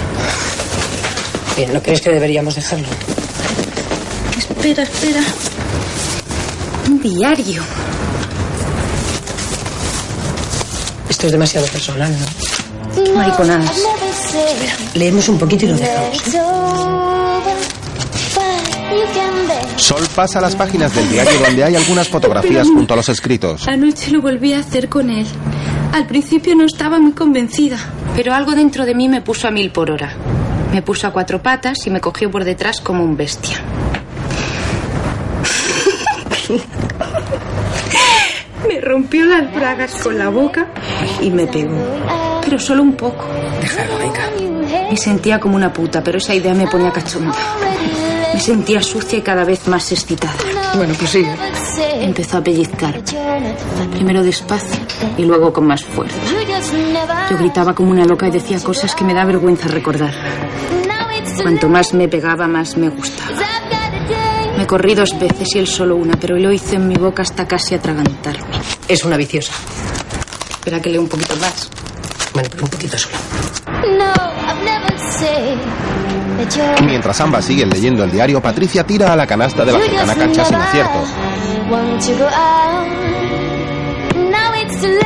[1.57, 2.87] Bien, ¿no crees que deberíamos dejarlo?
[4.37, 5.21] Espera, espera.
[6.87, 7.63] Un diario.
[11.09, 13.15] Esto es demasiado personal, ¿no?
[13.15, 13.75] Mariconadas.
[14.93, 16.21] Leemos un poquito y lo dejamos.
[19.77, 23.67] Sol pasa las páginas del diario donde hay algunas fotografías junto a los escritos.
[23.67, 25.25] Anoche lo volví a hacer con él.
[25.91, 27.79] Al principio no estaba muy convencida,
[28.15, 30.15] pero algo dentro de mí me puso a mil por hora.
[30.71, 33.57] Me puso a cuatro patas y me cogió por detrás como un bestia.
[38.67, 40.67] me rompió las bragas con la boca
[41.21, 41.77] y me pegó.
[42.43, 43.25] Pero solo un poco.
[43.61, 44.29] Déjalo, venga.
[44.89, 47.35] Me sentía como una puta, pero esa idea me ponía cachonda.
[48.33, 50.35] Me sentía sucia y cada vez más excitada.
[50.75, 51.33] Bueno, pues sigue.
[52.01, 53.01] Empezó a pellizcar.
[53.91, 54.79] Primero despacio
[55.17, 56.17] y luego con más fuerza.
[57.29, 60.13] Yo gritaba como una loca y decía cosas que me da vergüenza recordar.
[61.41, 63.37] Cuanto más me pegaba, más me gustaba.
[64.57, 67.47] Me corrí dos veces y él solo una, pero lo hice en mi boca hasta
[67.47, 68.57] casi atragantarme.
[68.87, 69.53] Es una viciosa.
[70.49, 71.69] Espera que lea un poquito más.
[72.33, 73.15] Bueno, pero un poquito solo.
[76.83, 80.45] Mientras ambas siguen leyendo el diario, Patricia tira a la canasta de la cercana cancha
[80.45, 81.03] sin acierto.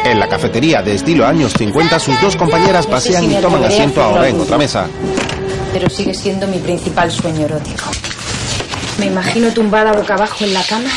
[0.04, 4.28] En la cafetería de estilo años 50, sus dos compañeras pasean y toman asiento ahora
[4.28, 4.88] en otra mesa.
[5.72, 7.86] Pero sigue siendo mi principal sueño erótico.
[9.00, 10.90] Me imagino tumbada boca abajo en la cama,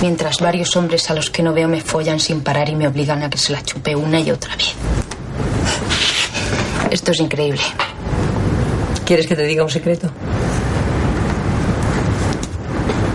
[0.00, 3.22] mientras varios hombres a los que no veo me follan sin parar y me obligan
[3.22, 4.74] a que se la chupe una y otra vez.
[6.90, 7.62] Esto es increíble.
[9.04, 10.10] ¿Quieres que te diga un secreto?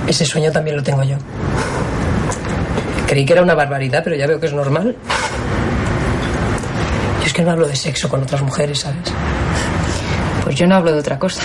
[0.08, 1.18] Ese sueño también lo tengo yo.
[3.08, 4.96] Creí que era una barbaridad, pero ya veo que es normal.
[7.20, 9.12] Yo es que no hablo de sexo con otras mujeres, ¿sabes?
[10.44, 11.42] Pues yo no hablo de otra cosa.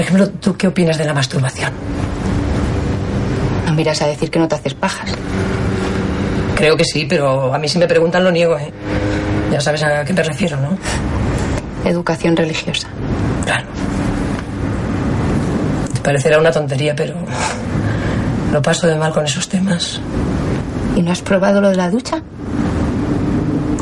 [0.06, 1.72] ejemplo, ¿tú qué opinas de la masturbación?
[3.66, 5.10] No miras a decir que no te haces pajas.
[6.54, 8.72] Creo que sí, pero a mí si me preguntan lo niego, ¿eh?
[9.52, 10.78] Ya sabes a qué me refiero, ¿no?
[11.84, 12.88] Educación religiosa.
[13.44, 13.66] Claro.
[15.92, 17.14] Te parecerá una tontería, pero
[18.52, 20.00] lo paso de mal con esos temas.
[20.96, 22.20] ¿Y no has probado lo de la ducha?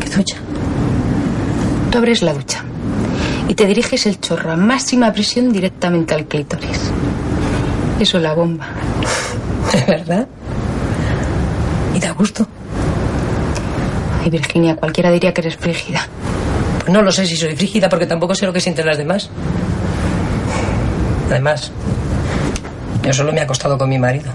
[0.01, 0.37] ¿Qué ducha?
[1.91, 2.65] Tú abres la ducha
[3.49, 6.91] y te diriges el chorro a máxima presión directamente al clítoris.
[7.99, 8.67] Eso es la bomba.
[9.73, 10.29] ¿De verdad?
[11.95, 12.47] ¿Y da gusto?
[14.23, 16.07] Ay, Virginia, cualquiera diría que eres frígida.
[16.81, 19.31] Pues no lo sé si soy frígida porque tampoco sé lo que sienten las demás.
[21.31, 21.73] Además,
[23.03, 24.31] yo solo me he acostado con mi marido.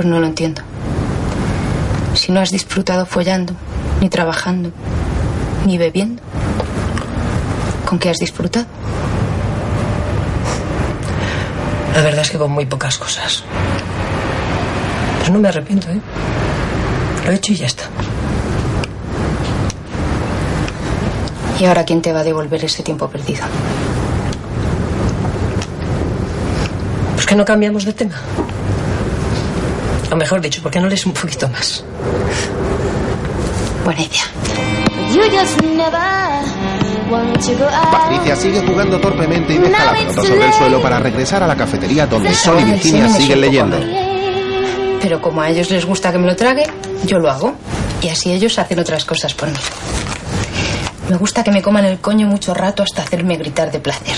[0.00, 0.62] Pues no lo entiendo.
[2.14, 3.52] Si no has disfrutado follando,
[4.00, 4.72] ni trabajando,
[5.66, 6.22] ni bebiendo,
[7.84, 8.64] ¿con qué has disfrutado?
[11.94, 13.44] La verdad es que con muy pocas cosas.
[15.18, 16.00] Pero no me arrepiento, ¿eh?
[17.26, 17.84] Lo he hecho y ya está.
[21.60, 23.44] ¿Y ahora quién te va a devolver ese tiempo perdido?
[27.16, 28.14] Pues que no cambiamos de tema.
[30.10, 31.84] O mejor dicho, ¿por qué no lees un poquito más?
[33.84, 34.24] Buena idea.
[37.90, 41.56] Patricia sigue jugando torpemente y deja la pelota sobre el suelo para regresar a la
[41.56, 43.78] cafetería donde Sol y Virginia siguen leyendo.
[45.00, 46.64] Pero como a ellos les gusta que me lo trague,
[47.04, 47.54] yo lo hago.
[48.02, 49.58] Y así ellos hacen otras cosas por mí.
[51.08, 54.14] Me gusta que me coman el coño mucho rato hasta hacerme gritar de placer.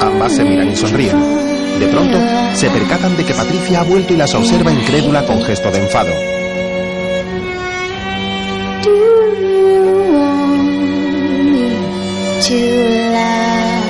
[0.00, 1.49] Ambas se miran y sonríen.
[1.80, 2.18] De pronto,
[2.52, 6.10] se percatan de que Patricia ha vuelto y las observa incrédula con gesto de enfado.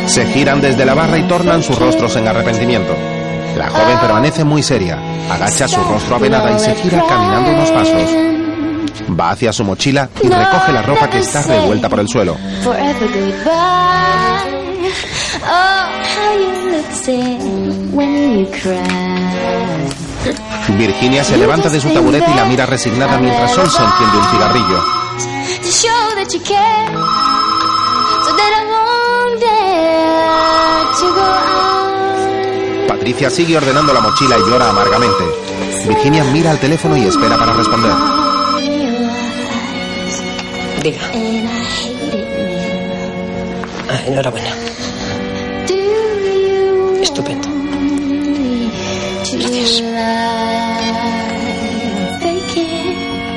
[0.06, 2.94] Se giran desde la barra y tornan sus rostros en arrepentimiento.
[3.56, 4.96] La joven permanece muy seria,
[5.28, 8.08] agacha su rostro apenada y se gira caminando unos pasos.
[9.18, 12.36] Va hacia su mochila y recoge la ropa que está revuelta por el suelo.
[20.76, 24.30] Virginia se levanta de su taburete y la mira resignada mientras Sol se enciende un
[24.30, 24.84] cigarrillo.
[32.86, 35.24] Patricia sigue ordenando la mochila y llora amargamente.
[35.86, 37.92] Virginia mira al teléfono y espera para responder.
[40.82, 41.00] Diga.
[43.88, 44.69] Ah, enhorabuena.
[47.10, 47.48] Estupendo.
[49.32, 49.82] Gracias.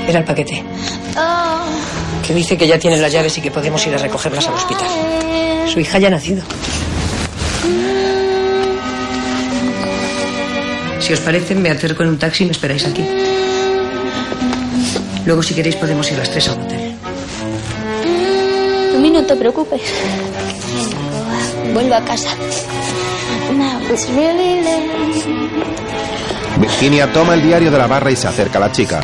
[0.07, 0.63] Era el paquete.
[2.25, 4.87] Que dice que ya tiene las llaves y que podemos ir a recogerlas al hospital.
[5.67, 6.43] Su hija ya ha nacido.
[10.99, 13.03] Si os parece, me acerco en un taxi y me esperáis aquí.
[15.25, 16.95] Luego, si queréis, podemos ir las tres a un hotel.
[18.95, 19.81] A mí no te preocupes.
[21.73, 22.29] Vuelvo a casa.
[26.59, 29.01] Virginia toma el diario de la barra y se acerca a la chica.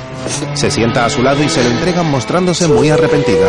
[0.53, 3.47] Se sienta a su lado y se lo entregan mostrándose muy arrepentida.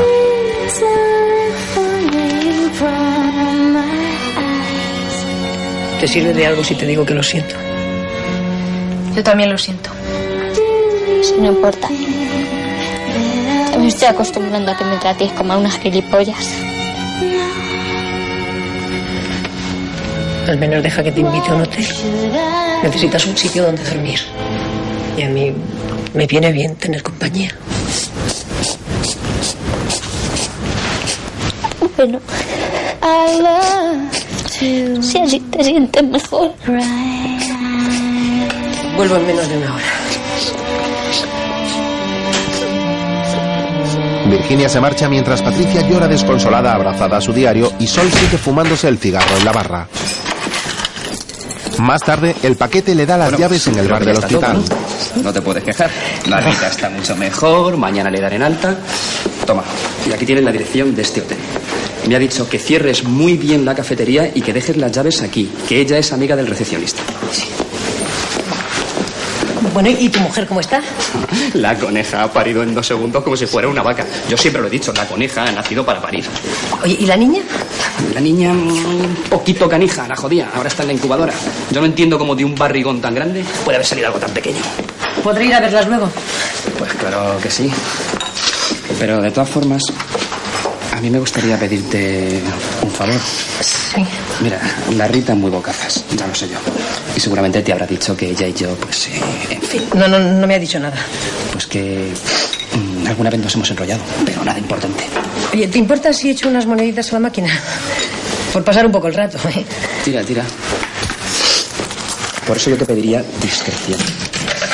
[6.00, 7.54] ¿Te sirve de algo si te digo que lo siento?
[9.14, 9.90] Yo también lo siento.
[11.22, 11.88] Si no importa.
[13.78, 16.54] Me estoy acostumbrando a que me tratéis como a unas gilipollas.
[20.50, 21.86] Al menos deja que te invite a un hotel.
[22.82, 24.18] Necesitas un sitio donde dormir.
[25.16, 25.52] Y a mí
[26.12, 27.52] me viene bien tener compañía.
[31.96, 32.18] Bueno.
[34.50, 36.52] Si así te sientes mejor.
[38.96, 39.84] Vuelvo en menos de una hora.
[44.28, 48.88] Virginia se marcha mientras Patricia llora desconsolada abrazada a su diario y Sol sigue fumándose
[48.88, 49.88] el cigarro en la barra.
[51.80, 54.62] Más tarde, el paquete le da las llaves en el bar del hospital.
[54.62, 54.76] todo,
[55.16, 55.22] ¿no?
[55.22, 55.90] No te puedes quejar.
[56.26, 58.76] La vida está mucho mejor, mañana le daré en alta.
[59.46, 59.64] Toma,
[60.06, 61.38] y aquí tienes la dirección de este hotel.
[62.06, 65.50] Me ha dicho que cierres muy bien la cafetería y que dejes las llaves aquí,
[65.68, 67.02] que ella es amiga del recepcionista.
[69.72, 70.82] Bueno, ¿y tu mujer cómo está?
[71.54, 74.04] La coneja ha parido en dos segundos como si fuera una vaca.
[74.28, 76.24] Yo siempre lo he dicho, la coneja ha nacido para parir.
[76.82, 77.42] Oye, ¿y la niña?
[78.14, 80.48] La niña mm, un poquito canija, la jodía.
[80.54, 81.32] Ahora está en la incubadora.
[81.70, 84.60] Yo no entiendo cómo de un barrigón tan grande puede haber salido algo tan pequeño.
[85.22, 86.08] ¿Podré ir a verlas luego?
[86.78, 87.70] Pues claro que sí.
[88.98, 89.82] Pero de todas formas,
[90.92, 92.42] A mí me gustaría pedirte
[92.82, 93.14] un favor.
[93.60, 94.04] Sí.
[94.42, 94.60] Mira,
[94.96, 96.58] la Rita es muy bocazas, ya lo sé yo.
[97.16, 99.20] Y seguramente te habrá dicho que ella y yo, pues, eh,
[99.50, 100.96] en fin, No, no, no me ha dicho nada.
[101.52, 102.12] pues que
[102.74, 105.04] mm, alguna vez nos hemos enrollado, pero nada importante.
[105.52, 107.48] Oye, ¿te importa si echo unas moneditas a la máquina?
[108.52, 109.64] Por pasar un poco el rato, ¿eh?
[110.04, 110.44] Tira, tira.
[112.46, 113.98] Por eso yo te pediría discreción.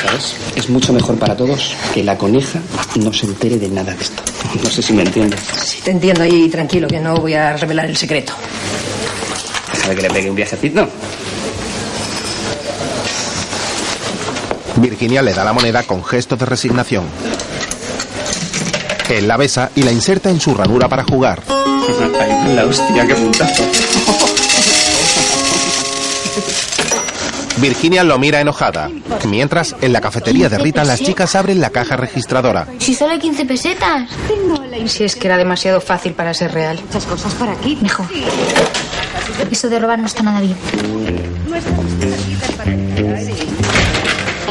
[0.03, 0.35] ¿Sabes?
[0.55, 2.59] Es mucho mejor para todos que la coneja
[2.99, 4.21] no se entere de nada de esto.
[4.63, 5.39] No sé si me entiendes.
[5.63, 8.33] Sí, te entiendo y tranquilo, que no voy a revelar el secreto.
[9.73, 10.87] Déjame que le pegue un viajecito.
[14.77, 17.05] Virginia le da la moneda con gesto de resignación.
[19.09, 21.41] Él la besa y la inserta en su ranura para jugar.
[21.49, 23.63] Ay, la hostia, qué puntazo.
[27.57, 28.89] Virginia lo mira enojada.
[29.27, 32.67] Mientras, en la cafetería de Rita, las chicas abren la caja registradora.
[32.77, 34.09] Si solo hay 15 pesetas.
[34.85, 36.79] Si es que era demasiado fácil para ser real.
[36.85, 37.77] Muchas cosas por aquí.
[37.81, 38.05] Mejor.
[39.49, 40.55] Eso de robar no está nada bien.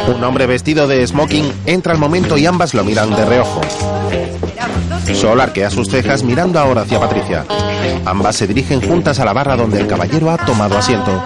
[0.08, 3.60] Un hombre vestido de smoking entra al momento y ambas lo miran de reojo.
[5.14, 7.44] Sol arquea sus cejas mirando ahora hacia Patricia.
[8.04, 11.22] Ambas se dirigen juntas a la barra donde el caballero ha tomado asiento.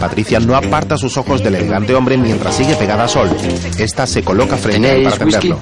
[0.00, 3.30] Patricia no aparta sus ojos del elegante hombre mientras sigue pegada a Sol.
[3.78, 5.60] Esta se coloca frente a él para atenderlo.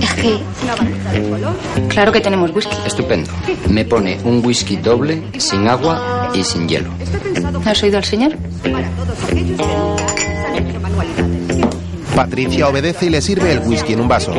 [0.00, 0.38] Es que
[1.88, 2.76] Claro que tenemos whisky.
[2.86, 3.30] Estupendo.
[3.68, 6.90] Me pone un whisky doble, sin agua y sin hielo.
[7.64, 8.36] ¿Has oído al señor?
[12.18, 14.32] Patricia obedece y le sirve el whisky en un vaso.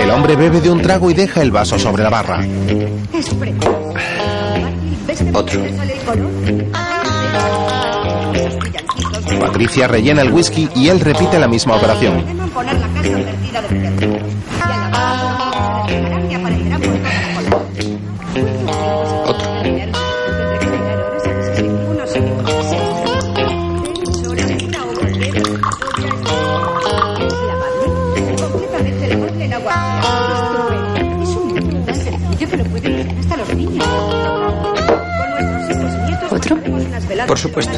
[0.00, 2.44] El hombre bebe de un trago y deja el vaso sobre la barra.
[5.32, 5.62] Otro.
[9.38, 12.24] Patricia rellena el whisky y él repite la misma operación.
[37.26, 37.72] Por supuesto.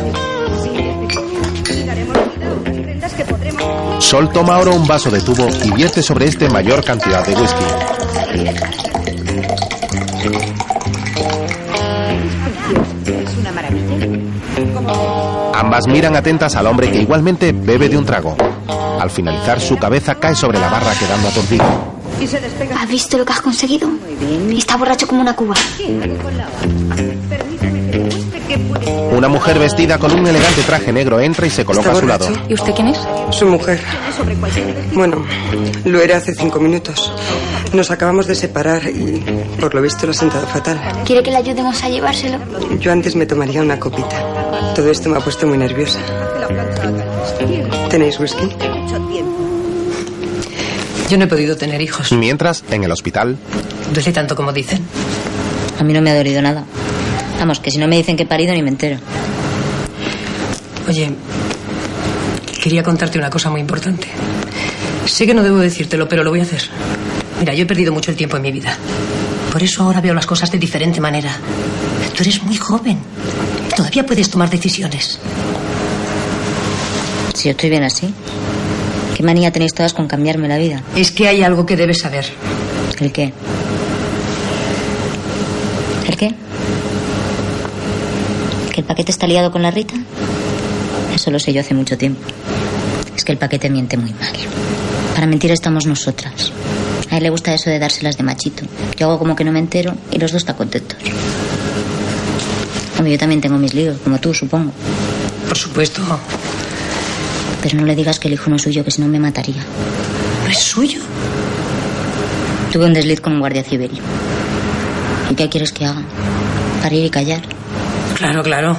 [3.99, 7.65] Sol toma ahora un vaso de tubo y vierte sobre este mayor cantidad de whisky.
[13.07, 13.97] Es una maravilla.
[15.55, 18.37] Ambas miran atentas al hombre que igualmente bebe de un trago.
[19.01, 21.29] Al finalizar, su cabeza cae sobre la barra quedando
[22.41, 22.83] despega.
[22.83, 23.89] ¿Has visto lo que has conseguido?
[24.51, 25.55] Está borracho como una cuba.
[29.19, 32.29] Una mujer vestida con un elegante traje negro entra y se coloca a su lado.
[32.49, 33.01] ¿Y usted quién es?
[33.33, 33.81] Su mujer.
[34.95, 35.27] Bueno,
[35.85, 37.13] lo era hace cinco minutos.
[37.73, 39.25] Nos acabamos de separar y
[39.59, 40.81] por lo visto lo ha sentado fatal.
[41.05, 42.39] ¿Quiere que le ayudemos a llevárselo?
[42.79, 44.73] Yo antes me tomaría una copita.
[44.77, 45.99] Todo esto me ha puesto muy nerviosa.
[47.91, 48.49] ¿Tenéis whisky?
[51.11, 52.13] Yo no he podido tener hijos.
[52.13, 53.37] Mientras, en el hospital,
[53.93, 54.87] Duele tanto como dicen.
[55.81, 56.65] A mí no me ha dolido nada.
[57.39, 58.99] Vamos, que si no me dicen que he parido ni me entero.
[60.89, 61.11] Oye,
[62.63, 64.09] quería contarte una cosa muy importante.
[65.07, 66.63] Sé que no debo decírtelo, pero lo voy a hacer.
[67.41, 68.77] Mira, yo he perdido mucho el tiempo en mi vida.
[69.53, 71.37] Por eso ahora veo las cosas de diferente manera.
[72.17, 72.99] Tú eres muy joven.
[73.77, 75.19] Todavía puedes tomar decisiones.
[77.35, 78.13] Si yo estoy bien así.
[79.17, 80.83] ¿Qué manía tenéis todas con cambiarme la vida?
[80.95, 82.27] Es que hay algo que debes saber.
[83.01, 83.33] ¿El qué?
[86.07, 86.35] ¿El qué?
[88.73, 89.95] ¿Que el paquete está liado con la Rita?
[91.15, 92.21] Eso lo sé yo hace mucho tiempo.
[93.15, 94.33] Es que el paquete miente muy mal.
[95.15, 96.53] Para mentir estamos nosotras.
[97.11, 98.65] A él le gusta eso de dárselas de machito.
[98.97, 100.97] Yo hago como que no me entero y los dos están contentos.
[102.97, 104.73] Hombre, yo también tengo mis líos, como tú, supongo.
[105.47, 106.03] Por supuesto.
[107.63, 109.63] Pero no le digas que el hijo no es suyo, que si no me mataría.
[110.45, 111.01] ¿No es suyo?
[112.73, 113.91] Tuve un desliz con un guardia civil.
[115.31, 116.03] ¿Y qué quieres que haga?
[116.83, 117.43] Parir y callar.
[118.19, 118.77] Claro, claro.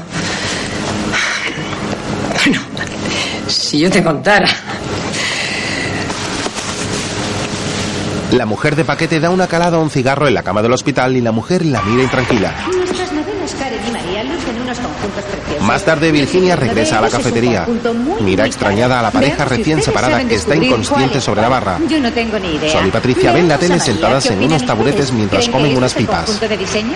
[2.44, 2.60] Bueno,
[3.48, 4.48] si yo te contara.
[8.32, 11.18] la mujer de paquete da una calada a un cigarro en la cama del hospital
[11.18, 12.54] y la mujer la mira intranquila.
[12.76, 15.66] Nuestras novelas Karen y María lucen unos conjuntos preciosos.
[15.66, 17.66] Más tarde, Virginia regresa a la cafetería.
[18.22, 21.80] Mira extrañada a la pareja recién separada que está inconsciente sobre la barra.
[21.90, 22.72] Yo no tengo ni idea.
[22.72, 25.94] Sol y Patricia ven la tele sentadas ¿qué en unos taburetes mientras ¿Creen comen unas
[25.96, 26.26] pipas.
[26.26, 26.94] conjunto de diseño?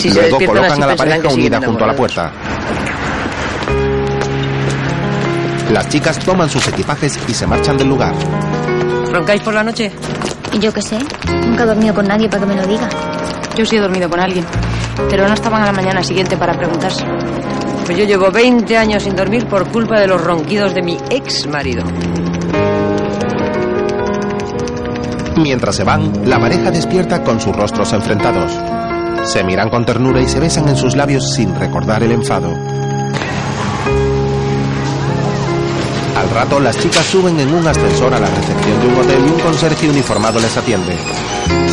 [0.00, 2.32] Si se Luego despiertan colocan a la pareja unida junto a la puerta.
[5.70, 8.14] Las chicas toman sus equipajes y se marchan del lugar.
[9.12, 9.92] ¿Roncáis por la noche?
[10.54, 10.98] Y yo qué sé,
[11.44, 12.88] nunca he dormido con nadie para que me lo diga.
[13.54, 14.46] Yo sí he dormido con alguien,
[15.10, 17.04] pero no estaban a la mañana siguiente para preguntarse.
[17.84, 21.46] Pues yo llevo 20 años sin dormir por culpa de los ronquidos de mi ex
[21.46, 21.84] marido.
[25.36, 28.50] Mientras se van, la pareja despierta con sus rostros enfrentados.
[29.24, 32.52] Se miran con ternura y se besan en sus labios sin recordar el enfado.
[36.16, 39.30] Al rato, las chicas suben en un ascensor a la recepción de un hotel y
[39.30, 40.96] un conserje uniformado les atiende.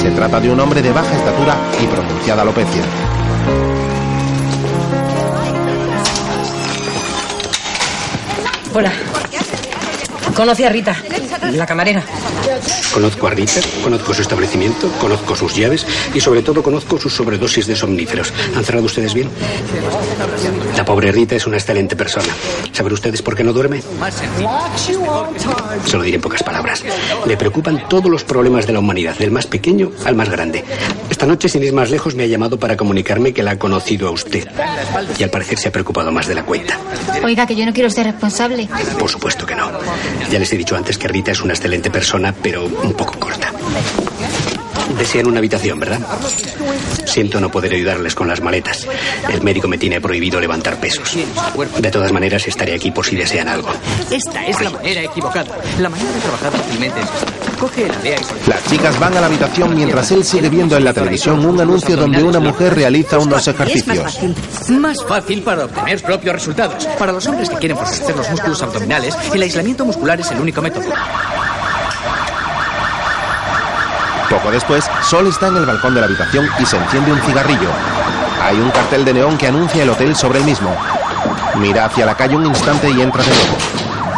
[0.01, 2.83] Se trata de un hombre de baja estatura y pronunciada alopecia.
[8.73, 8.91] Hola.
[10.37, 10.95] Conocí a Rita,
[11.51, 12.03] la camarera.
[12.93, 15.83] Conozco a Rita, conozco su establecimiento, conozco sus llaves
[16.13, 18.31] y sobre todo conozco sus sobredosis de somníferos.
[18.55, 19.31] ¿Han cerrado ustedes bien?
[20.75, 22.27] La pobre Rita es una excelente persona.
[22.71, 23.81] ¿Saben ustedes por qué no duerme?
[25.85, 26.83] Se lo diré en pocas palabras.
[27.25, 30.63] Le preocupan todos los problemas de la humanidad, del más pequeño al más grande.
[31.09, 34.07] Esta noche, sin ir más lejos, me ha llamado para comunicarme que la ha conocido
[34.07, 34.47] a usted.
[35.17, 36.77] Y al parecer se ha preocupado más de la cuenta.
[37.23, 38.69] Oiga, que yo no quiero ser responsable.
[38.99, 39.71] Por supuesto que no.
[40.29, 43.53] Ya les he dicho antes que Rita es una excelente persona, pero un poco corta.
[44.97, 45.99] Desean una habitación, ¿verdad?
[47.05, 48.87] Siento no poder ayudarles con las maletas.
[49.29, 51.17] El médico me tiene prohibido levantar pesos.
[51.77, 53.69] De todas maneras, estaré aquí por si desean algo.
[54.09, 55.57] Esta es la manera equivocada.
[55.79, 57.07] La manera de trabajar fácilmente es.
[57.59, 60.83] Coge la idea y Las chicas van a la habitación mientras él sigue viendo en
[60.83, 64.19] la televisión un anuncio donde una mujer realiza unos ejercicios.
[64.69, 66.85] Más fácil para obtener propios resultados.
[66.99, 70.61] Para los hombres que quieren fortalecer los músculos abdominales, el aislamiento muscular es el único
[70.61, 70.85] método.
[74.29, 77.69] Poco después, Sol está en el balcón de la habitación y se enciende un cigarrillo.
[78.43, 80.75] Hay un cartel de neón que anuncia el hotel sobre el mismo.
[81.55, 83.57] Mira hacia la calle un instante y entra de nuevo.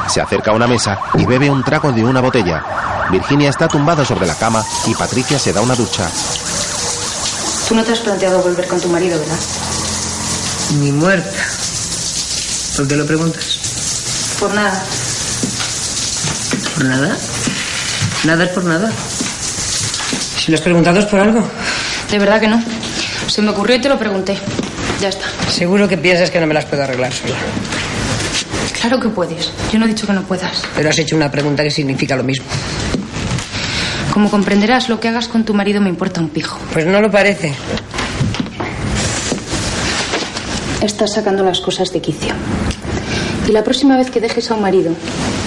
[0.07, 2.64] Se acerca a una mesa y bebe un trago de una botella.
[3.12, 6.10] Virginia está tumbada sobre la cama y Patricia se da una ducha.
[7.68, 9.39] Tú no te has planteado volver con tu marido, ¿verdad?
[10.80, 11.38] Ni muerta.
[12.78, 14.38] ¿Por qué lo preguntas?
[14.39, 14.84] Por nada.
[16.76, 17.18] ¿Por nada?
[18.26, 18.91] Nada es por nada.
[20.50, 21.43] Si lo has preguntado por algo.
[22.10, 22.60] De verdad que no.
[23.28, 24.36] Se me ocurrió y te lo pregunté.
[25.00, 25.28] Ya está.
[25.47, 27.36] Seguro que piensas que no me las puedo arreglar sola.
[28.82, 29.52] Claro que puedes.
[29.72, 30.64] Yo no he dicho que no puedas.
[30.76, 32.47] Pero has hecho una pregunta que significa lo mismo.
[34.12, 36.58] Como comprenderás, lo que hagas con tu marido me importa un pijo.
[36.74, 37.54] Pues no lo parece.
[40.82, 42.34] Estás sacando las cosas de quicio.
[43.47, 44.93] Y la próxima vez que dejes a un marido,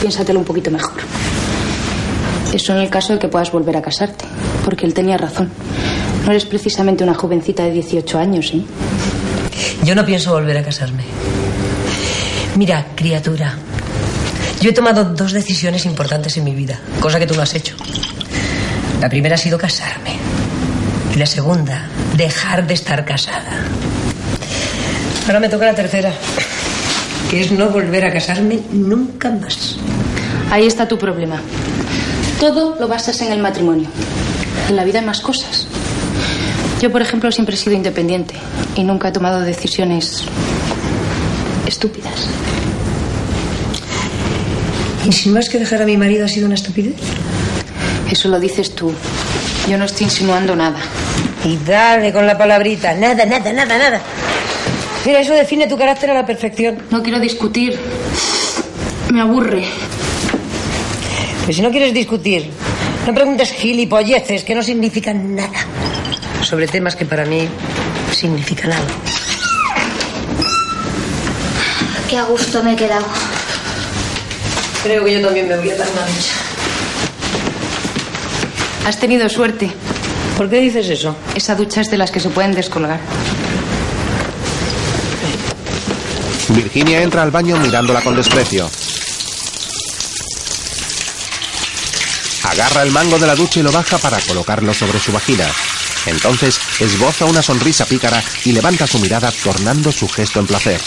[0.00, 1.00] piénsatelo un poquito mejor.
[2.52, 4.26] Eso en el caso de que puedas volver a casarte.
[4.64, 5.50] Porque él tenía razón.
[6.24, 8.62] No eres precisamente una jovencita de 18 años, ¿eh?
[9.84, 11.02] Yo no pienso volver a casarme.
[12.56, 13.56] Mira, criatura.
[14.60, 17.74] Yo he tomado dos decisiones importantes en mi vida, cosa que tú no has hecho.
[19.00, 20.16] La primera ha sido casarme.
[21.12, 23.64] Y la segunda, dejar de estar casada.
[25.26, 26.12] Ahora me toca la tercera,
[27.30, 29.76] que es no volver a casarme nunca más.
[30.50, 31.40] Ahí está tu problema.
[32.38, 33.88] Todo lo basas en el matrimonio.
[34.68, 35.66] En la vida hay más cosas.
[36.80, 38.34] Yo, por ejemplo, siempre he sido independiente
[38.74, 40.24] y nunca he tomado decisiones
[41.66, 42.28] estúpidas.
[45.04, 46.94] ¿Insinúas que dejar a mi marido ha sido una estupidez?
[48.10, 48.92] Eso lo dices tú.
[49.68, 50.78] Yo no estoy insinuando nada.
[51.44, 52.94] Y dale con la palabrita.
[52.94, 54.00] Nada, nada, nada, nada.
[55.04, 56.78] Mira, eso define tu carácter a la perfección.
[56.90, 57.78] No quiero discutir.
[59.10, 59.64] Me aburre.
[61.44, 62.48] Pues si no quieres discutir,
[63.06, 65.66] no preguntes gilipolleces que no significan nada.
[66.42, 67.48] Sobre temas que para mí
[68.12, 68.94] significan algo.
[72.08, 73.06] Qué a gusto me he quedado.
[74.82, 76.32] Creo que yo también me voy a dar una ducha.
[78.86, 79.70] Has tenido suerte.
[80.36, 81.16] ¿Por qué dices eso?
[81.34, 83.00] Esa ducha es de las que se pueden descolgar.
[86.48, 88.68] Virginia entra al baño mirándola con desprecio.
[92.52, 95.46] Agarra el mango de la ducha y lo baja para colocarlo sobre su vagina.
[96.04, 100.78] Entonces esboza una sonrisa pícara y levanta su mirada tornando su gesto en placer.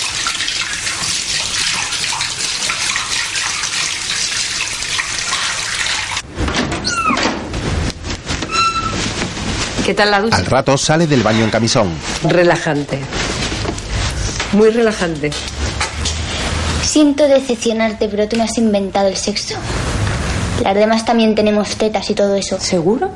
[9.88, 10.36] ¿Qué tal la ducha?
[10.36, 11.89] Al rato sale del baño en camisón.
[12.24, 12.99] Relajante.
[14.51, 15.32] Muy relajante.
[16.84, 19.55] Siento decepcionarte, pero tú me has inventado el sexo.
[20.64, 22.60] Las demás también tenemos tetas y todo eso.
[22.60, 23.12] ¿Seguro?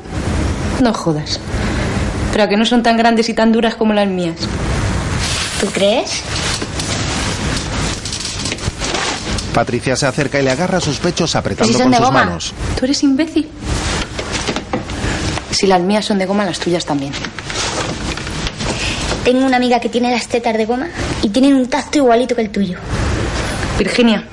[0.82, 1.40] No jodas.
[2.32, 4.36] Pero a que no son tan grandes y tan duras como las mías.
[5.60, 6.22] ¿Tú crees?
[9.54, 12.24] Patricia se acerca y le agarra sus pechos apretando si con sus goma.
[12.24, 12.54] manos.
[12.78, 13.48] ¿Tú eres imbécil?
[15.50, 17.12] Si las mías son de goma, las tuyas también.
[19.24, 20.86] Tengo una amiga que tiene las tetas de goma
[21.22, 22.78] y tienen un tacto igualito que el tuyo.
[23.78, 24.24] Virginia,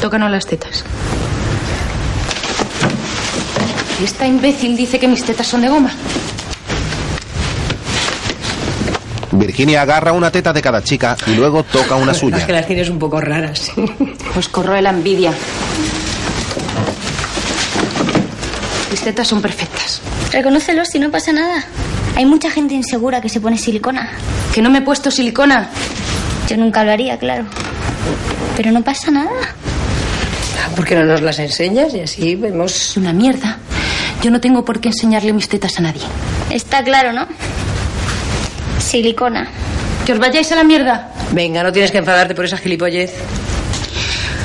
[0.00, 0.84] tócanos las tetas.
[4.02, 5.90] Esta imbécil dice que mis tetas son de goma.
[9.32, 12.46] Virginia agarra una teta de cada chica y luego toca una Es que suya.
[12.48, 13.70] las tienes un poco raras.
[14.36, 15.32] Os corroe la envidia.
[18.90, 20.00] Mis tetas son perfectas.
[20.32, 21.64] Reconócelo si no pasa nada.
[22.16, 24.10] Hay mucha gente insegura que se pone silicona.
[24.54, 25.68] Que no me he puesto silicona.
[26.48, 27.44] Yo nunca lo haría, claro.
[28.56, 29.30] Pero no pasa nada.
[30.74, 32.74] ¿Por qué no nos las enseñas y así vemos?
[32.74, 33.58] Es una mierda.
[34.22, 36.02] Yo no tengo por qué enseñarle mis tetas a nadie.
[36.50, 37.26] Está claro, ¿no?
[38.80, 39.48] Silicona.
[40.04, 41.12] Que os vayáis a la mierda.
[41.32, 43.12] Venga, no tienes que enfadarte por esa gilipollez.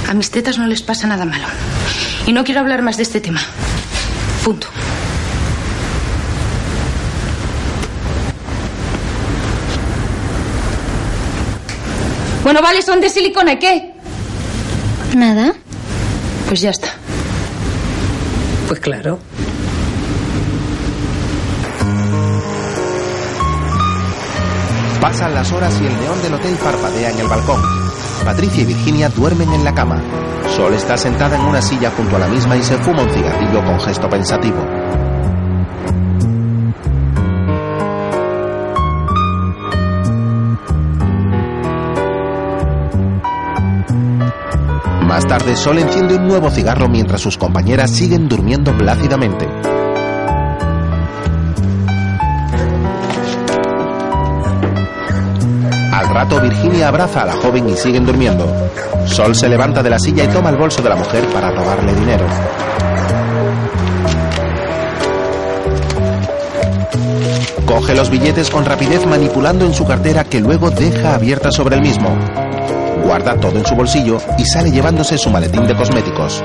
[0.09, 1.47] A mis tetas no les pasa nada malo.
[2.28, 3.41] Y no quiero hablar más de este tema.
[4.43, 4.67] Punto.
[12.43, 13.93] Bueno, vale, son de silicona, ¿y qué?
[15.15, 15.53] Nada.
[16.47, 16.89] Pues ya está.
[18.67, 19.19] Pues claro.
[25.04, 27.62] Pasan las horas y el neón del hotel parpadea en el balcón.
[28.24, 30.01] Patricia y Virginia duermen en la cama.
[30.56, 33.66] Sol está sentada en una silla junto a la misma y se fuma un cigarrillo
[33.66, 34.66] con gesto pensativo.
[45.06, 49.72] Más tarde, Sol enciende un nuevo cigarro mientras sus compañeras siguen durmiendo plácidamente.
[56.26, 58.45] Virginia abraza a la joven y siguen durmiendo.
[59.05, 61.93] Sol se levanta de la silla y toma el bolso de la mujer para robarle
[61.93, 62.26] dinero.
[67.65, 71.82] Coge los billetes con rapidez manipulando en su cartera que luego deja abierta sobre el
[71.82, 72.17] mismo.
[73.03, 76.41] Guarda todo en su bolsillo y sale llevándose su maletín de cosméticos.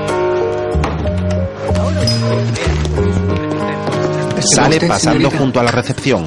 [4.53, 6.25] Sale pasando junto a la recepción.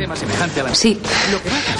[0.72, 1.00] Sí.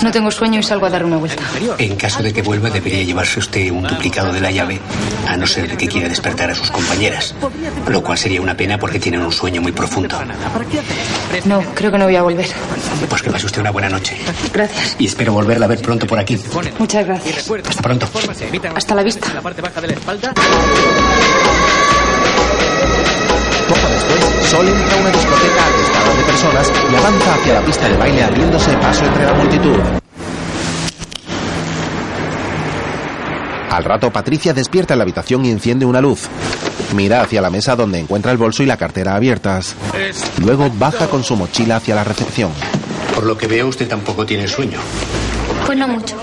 [0.03, 1.43] No tengo sueño y salgo a dar una vuelta.
[1.79, 4.81] En caso de que vuelva, debería llevarse usted un duplicado de la llave,
[5.29, 7.35] a no ser de que quiera despertar a sus compañeras.
[7.89, 10.19] Lo cual sería una pena porque tienen un sueño muy profundo.
[11.45, 12.47] No, creo que no voy a volver.
[13.09, 14.17] Pues que pase usted una buena noche.
[14.53, 14.97] Gracias.
[14.99, 16.39] Y espero volverla a ver pronto por aquí.
[16.79, 17.51] Muchas gracias.
[17.69, 18.09] Hasta pronto.
[18.75, 19.33] Hasta la vista.
[19.35, 20.33] La parte baja de la espalda.
[23.69, 25.65] Poco después, Sol entra a una discoteca
[26.17, 29.77] de personas y avanza hacia la pista de baile abriéndose paso entre la multitud.
[33.71, 36.29] Al rato, Patricia despierta en la habitación y enciende una luz.
[36.95, 39.75] Mira hacia la mesa donde encuentra el bolso y la cartera abiertas.
[40.45, 42.53] Luego baja con su mochila hacia la recepción.
[43.15, 44.79] Por lo que veo, usted tampoco tiene sueño.
[45.65, 46.17] Pues no mucho.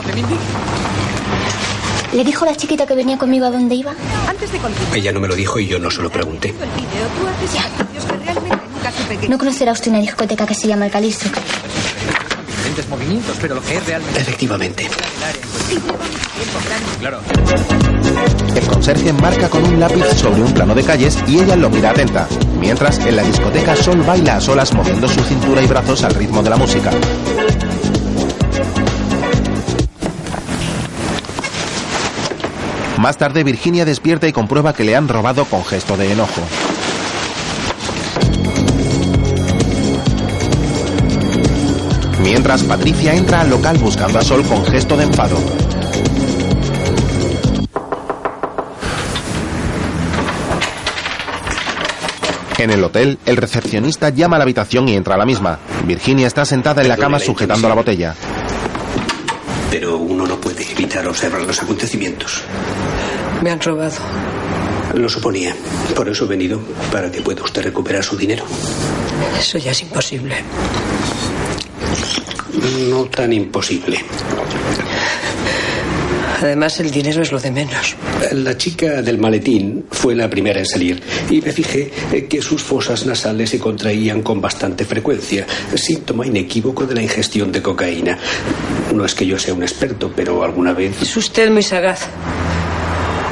[2.13, 3.93] ¿Le dijo la chiquita que venía conmigo a dónde iba?
[4.27, 4.59] Antes de
[4.93, 6.49] Ella no me lo dijo y yo no se lo pregunté.
[6.49, 6.57] el
[9.28, 11.30] ¿No conocerá usted una discoteca que se llama El Calistro?
[12.48, 14.20] Diferentes movimientos, pero lo que es realmente.
[14.20, 14.90] Efectivamente.
[16.99, 17.20] Claro.
[18.56, 21.91] El conserje marca con un lápiz sobre un plano de calles y ella lo mira
[21.91, 22.28] atenta.
[22.60, 26.41] Mientras, en la discoteca, Sol baila a solas moviendo su cintura y brazos al ritmo
[26.44, 26.91] de la música.
[32.98, 36.41] Más tarde, Virginia despierta y comprueba que le han robado con gesto de enojo.
[42.21, 45.37] Mientras, Patricia entra al local buscando a Sol con gesto de enfado.
[52.57, 55.59] En el hotel, el recepcionista llama a la habitación y entra a la misma.
[55.85, 58.15] Virginia está sentada en la cama sujetando la botella.
[59.71, 62.43] Pero uno no puede evitar observar los acontecimientos.
[63.41, 63.95] Me han robado.
[64.93, 65.55] Lo suponía.
[65.95, 66.59] Por eso he venido,
[66.91, 68.43] para que pueda usted recuperar su dinero.
[69.39, 70.35] Eso ya es imposible.
[72.90, 73.99] No tan imposible.
[76.41, 77.95] Además, el dinero es lo de menos.
[78.32, 82.64] La chica del maletín fue la primera en salir y me fijé eh, que sus
[82.64, 85.45] fosas nasales se contraían con bastante frecuencia,
[85.76, 88.18] síntoma inequívoco de la ingestión de cocaína.
[88.95, 91.02] No es que yo sea un experto, pero alguna vez...
[91.02, 92.07] Es usted muy sagaz.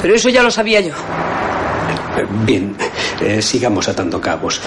[0.01, 0.93] Pero eso ya lo sabía yo.
[2.45, 2.75] Bien,
[3.21, 4.59] eh, sigamos atando cabos.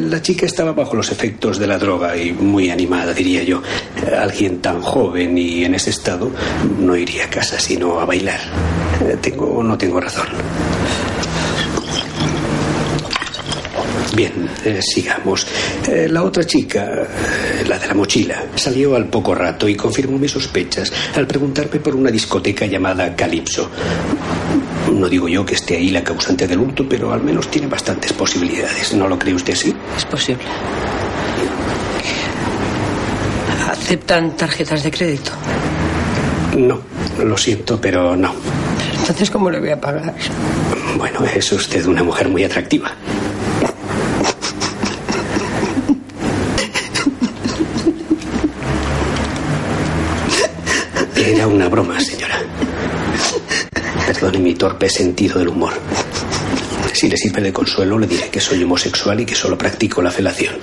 [0.00, 3.62] La chica estaba bajo los efectos de la droga y muy animada, diría yo.
[3.96, 6.30] Eh, alguien tan joven y en ese estado
[6.78, 8.40] no iría a casa sino a bailar.
[9.00, 10.26] Eh, ¿Tengo o no tengo razón?
[14.14, 15.46] Bien, sigamos.
[16.08, 17.06] La otra chica,
[17.68, 21.94] la de la mochila, salió al poco rato y confirmó mis sospechas al preguntarme por
[21.94, 23.70] una discoteca llamada Calypso.
[24.98, 28.12] No digo yo que esté ahí la causante del hurto, pero al menos tiene bastantes
[28.12, 28.92] posibilidades.
[28.94, 29.72] ¿No lo cree usted así?
[29.96, 30.42] Es posible.
[33.70, 35.30] ¿Aceptan tarjetas de crédito?
[36.56, 36.80] No,
[37.24, 38.34] lo siento, pero no.
[38.98, 40.14] Entonces, ¿cómo le voy a pagar?
[40.96, 42.90] Bueno, es usted una mujer muy atractiva.
[51.14, 52.17] Era una broma, señora.
[54.28, 55.72] Perdone mi torpe sentido del humor.
[56.92, 60.10] Si le sirve de consuelo, le diré que soy homosexual y que solo practico la
[60.10, 60.54] felación.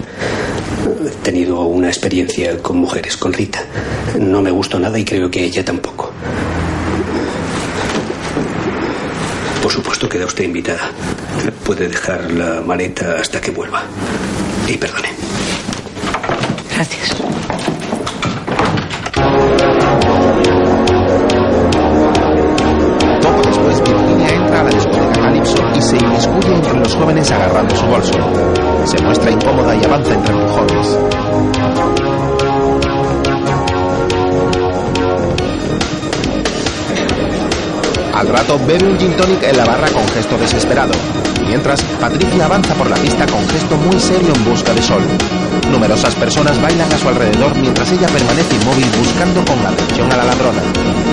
[1.03, 3.65] He tenido una experiencia con mujeres, con Rita.
[4.19, 6.11] No me gustó nada y creo que ella tampoco.
[9.63, 10.91] Por supuesto, queda usted invitada.
[11.63, 13.83] Puede dejar la maleta hasta que vuelva.
[14.67, 15.09] Y perdone.
[16.71, 17.15] Gracias.
[38.59, 40.93] Bebe un gin tonic en la barra con gesto desesperado.
[41.45, 45.03] Mientras, Patricia avanza por la pista con gesto muy serio en busca de Sol.
[45.69, 50.23] Numerosas personas bailan a su alrededor mientras ella permanece inmóvil buscando con atención a la
[50.23, 51.04] ladrona.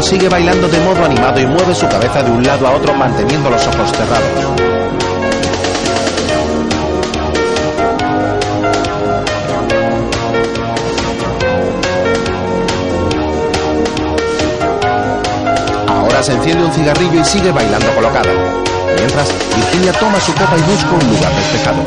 [0.00, 3.50] Sigue bailando de modo animado y mueve su cabeza de un lado a otro manteniendo
[3.50, 4.24] los ojos cerrados.
[15.88, 18.30] Ahora se enciende un cigarrillo y sigue bailando colocada.
[18.96, 21.82] Mientras, Virginia toma su copa y busca un lugar despejado.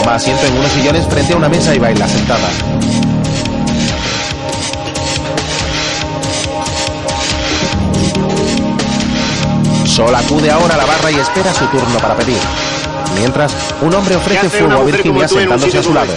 [0.00, 3.11] Toma asiento en unos sillones frente a una mesa y baila sentada.
[9.92, 12.38] Sol acude ahora a la barra y espera su turno para pedir.
[13.14, 16.14] Mientras, un hombre ofrece fuego a Virginia sentándose a su lado.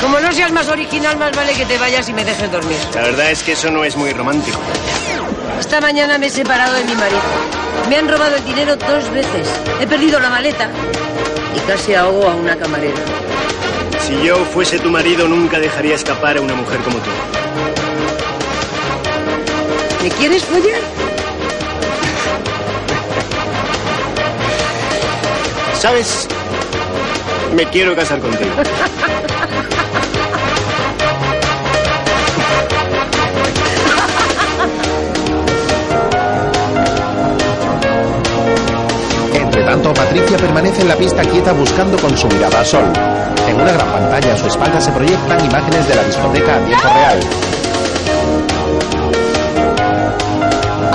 [0.00, 2.76] Como no seas más original, más vale que te vayas y me dejes dormir.
[2.94, 4.56] La verdad es que eso no es muy romántico.
[5.58, 7.20] Esta mañana me he separado de mi marido.
[7.90, 9.48] Me han robado el dinero dos veces.
[9.80, 10.68] He perdido la maleta
[11.56, 13.00] y casi ahogo a una camarera.
[13.98, 17.10] Si yo fuese tu marido, nunca dejaría escapar a una mujer como tú.
[20.04, 21.01] ¿Me quieres follar?
[25.82, 26.28] ¿Sabes?
[27.56, 28.52] Me quiero casar contigo.
[39.34, 42.84] Entre tanto, Patricia permanece en la pista quieta buscando con su mirada a Sol.
[43.48, 46.84] En una gran pantalla a su espalda se proyectan imágenes de la discoteca a tiempo
[46.84, 47.20] real.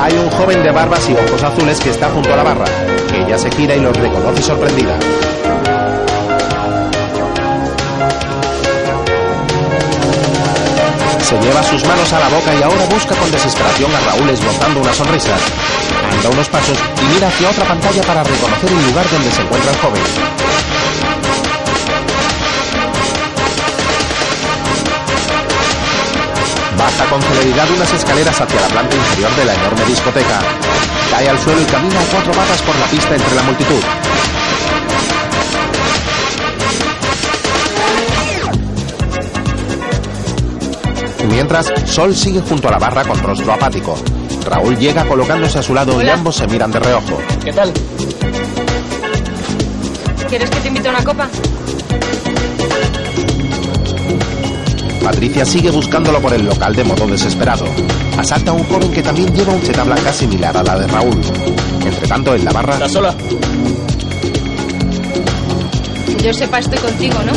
[0.07, 2.63] Hay un joven de barbas y ojos azules que está junto a la barra.
[3.13, 4.97] Ella se gira y los reconoce sorprendida.
[11.19, 14.79] Se lleva sus manos a la boca y ahora busca con desesperación a Raúl esbozando
[14.79, 15.35] una sonrisa.
[16.13, 19.71] Anda unos pasos y mira hacia otra pantalla para reconocer el lugar donde se encuentra
[19.71, 21.06] el joven.
[27.05, 30.39] Con celeridad unas escaleras hacia la planta inferior de la enorme discoteca.
[31.09, 33.81] Cae al suelo y camina a cuatro patas por la pista entre la multitud.
[41.29, 43.95] Mientras, Sol sigue junto a la barra con rostro apático.
[44.45, 47.19] Raúl llega colocándose a su lado y ambos se miran de reojo.
[47.43, 47.71] ¿Qué tal?
[50.27, 51.29] ¿Quieres que te invite a una copa?
[55.07, 57.63] Patricia sigue buscándolo por el local de modo desesperado.
[58.17, 61.21] Asalta a un joven que también lleva un cheta blanca similar a la de Raúl.
[61.85, 62.73] Entre tanto, en la barra...
[62.73, 63.15] ¿Estás sola?
[66.05, 67.31] Que yo sepa, estoy contigo, ¿no?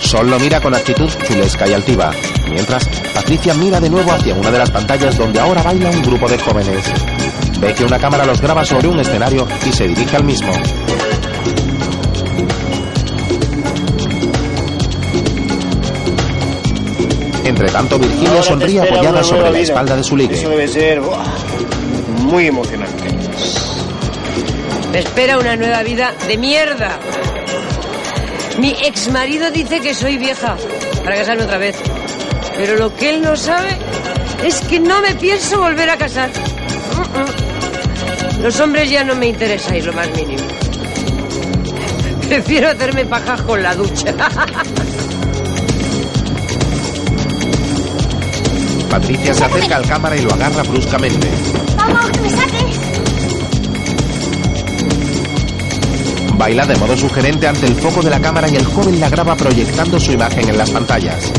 [0.00, 2.10] Sol lo mira con actitud chulesca y altiva.
[2.50, 6.28] Mientras, Patricia mira de nuevo hacia una de las pantallas donde ahora baila un grupo
[6.28, 6.92] de jóvenes.
[7.60, 10.52] Ve que una cámara los graba sobre un escenario y se dirige al mismo.
[17.46, 20.48] Entre tanto, Virginia sonríe apoyada sobre la espalda de su Eso ligue.
[20.48, 21.00] debe ser
[22.22, 23.04] muy emocionante.
[24.90, 26.98] Me espera una nueva vida de mierda.
[28.58, 30.56] Mi ex marido dice que soy vieja
[31.04, 31.76] para casarme otra vez.
[32.56, 33.76] Pero lo que él no sabe
[34.44, 36.30] es que no me pienso volver a casar.
[38.42, 40.42] Los hombres ya no me interesáis lo más mínimo.
[42.28, 44.14] Prefiero hacerme pajas con la ducha.
[48.96, 51.28] Patricia se acerca al cámara y lo agarra bruscamente.
[51.76, 52.80] Vamos, que me saques.
[56.38, 59.36] Baila de modo sugerente ante el foco de la cámara y el joven la graba
[59.36, 61.30] proyectando su imagen en las pantallas.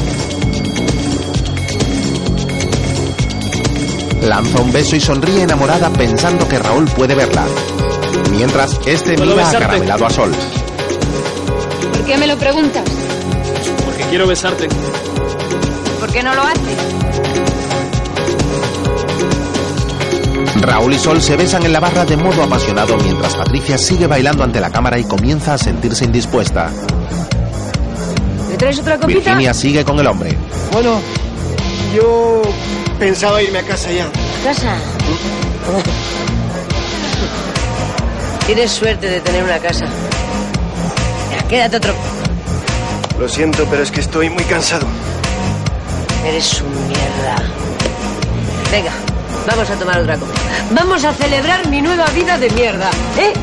[4.22, 7.44] Lanza un beso y sonríe enamorada pensando que Raúl puede verla.
[8.30, 10.32] Mientras, este ¿Puedo mira acaramelado a Sol.
[11.92, 12.84] ¿Por qué me lo preguntas?
[13.84, 14.68] Porque quiero besarte.
[16.00, 16.97] ¿Por qué no lo haces?
[20.68, 24.44] Raúl y Sol se besan en la barra de modo apasionado mientras Patricia sigue bailando
[24.44, 26.70] ante la cámara y comienza a sentirse indispuesta.
[28.50, 29.20] ¿Me traes otra copita?
[29.20, 30.38] Virginia sigue con el hombre.
[30.74, 31.00] Bueno,
[31.96, 32.42] yo
[33.00, 34.08] pensaba irme a casa ya.
[34.44, 34.76] ¿Casa?
[38.46, 39.86] Tienes suerte de tener una casa.
[41.32, 41.94] Ya, quédate otro.
[43.18, 44.86] Lo siento, pero es que estoy muy cansado.
[46.26, 47.42] Eres un mierda.
[48.70, 48.92] Venga,
[49.48, 50.34] vamos a tomar otra copa.
[50.72, 53.34] Vamos a celebrar mi nueva vida de mierda, ¿eh?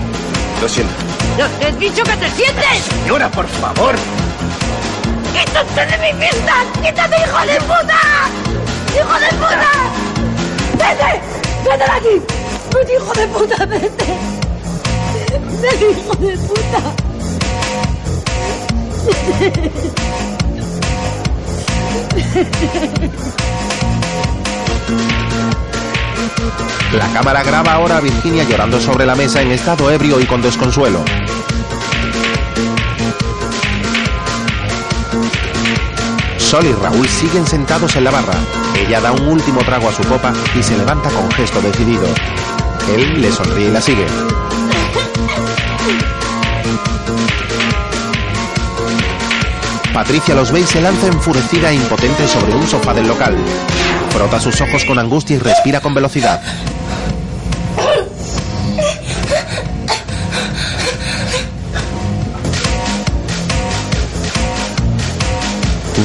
[0.60, 0.93] Lo siento.
[1.39, 2.85] No, te he dicho que te sientes.
[3.02, 3.97] Señora, por favor.
[5.32, 6.52] ¡Quítate de mi fiesta!
[6.82, 8.28] ¡Quítate, hijo de puta!
[8.94, 9.72] ¡Hijo de puta!
[10.78, 11.20] ¡Vete!
[11.64, 12.22] ¡Vete de aquí!
[12.72, 13.66] ¡Vete, hijo de puta!
[13.66, 14.06] ¡Vete!
[15.60, 16.81] ¡Vete, hijo de puta!
[26.93, 30.43] La cámara graba ahora a Virginia llorando sobre la mesa en estado ebrio y con
[30.43, 31.05] desconsuelo.
[36.39, 38.35] Sol y Raúl siguen sentados en la barra.
[38.77, 42.06] Ella da un último trago a su copa y se levanta con gesto decidido.
[42.94, 44.06] Él le sonríe y la sigue.
[49.93, 53.36] Patricia los ve y se lanza enfurecida e impotente sobre un sofá del local.
[54.15, 56.41] Frota sus ojos con angustia y respira con velocidad.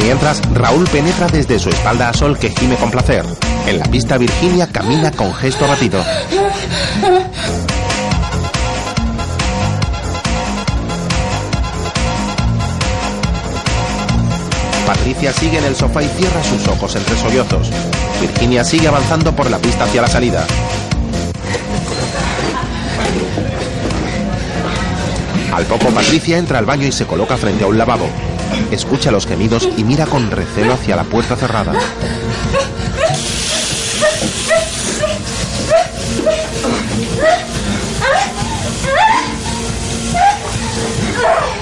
[0.02, 3.24] Mientras, Raúl penetra desde su espalda a Sol que gime con placer.
[3.68, 6.04] En la pista, Virginia camina con gesto abatido.
[14.90, 17.70] Patricia sigue en el sofá y cierra sus ojos entre sollozos.
[18.20, 20.48] Virginia sigue avanzando por la pista hacia la salida.
[25.54, 28.08] Al poco Patricia entra al baño y se coloca frente a un lavabo.
[28.72, 31.74] Escucha los gemidos y mira con recelo hacia la puerta cerrada.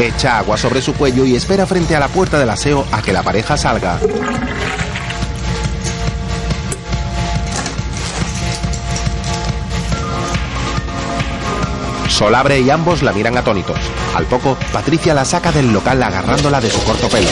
[0.00, 3.12] Echa agua sobre su cuello y espera frente a la puerta del aseo a que
[3.12, 4.00] la pareja salga.
[12.08, 13.78] Sol abre y ambos la miran atónitos.
[14.14, 17.28] Al poco, Patricia la saca del local agarrándola de su corto pelo.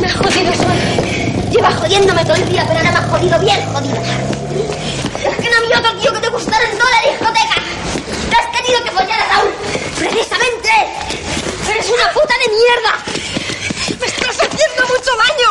[0.00, 1.50] Me has jodido, Sol.
[1.50, 4.00] Llevas jodiéndome todo el día, pero ahora me has jodido bien jodida.
[4.00, 6.78] Es que no había otro tío que te gustara en.
[6.78, 7.17] Te
[8.38, 9.52] has tenido que follar a Raúl.
[9.98, 10.70] Precisamente.
[11.70, 12.92] Eres una puta de mierda.
[14.00, 15.50] ¡Me estás haciendo mucho daño!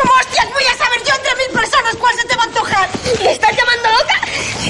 [0.00, 2.88] ¿Cómo hostias voy a saber yo entre mil personas cuál se te va a antojar?
[3.22, 4.20] ¿Me estás llamando loca?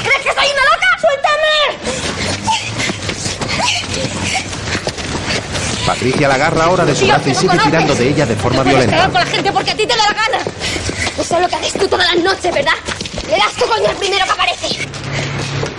[0.02, 0.88] ¿Crees que soy una loca?
[1.00, 1.52] ¡Suéltame!
[5.86, 8.62] Patricia la agarra ahora de su brazo y no sigue tirando de ella de forma
[8.62, 9.04] puedes violenta.
[9.10, 10.38] con la gente porque a ti te da la gana.
[11.18, 12.72] Eso es lo que haces tú todas las noches, ¿verdad?
[13.28, 14.91] Le das tu coño al primero que aparece.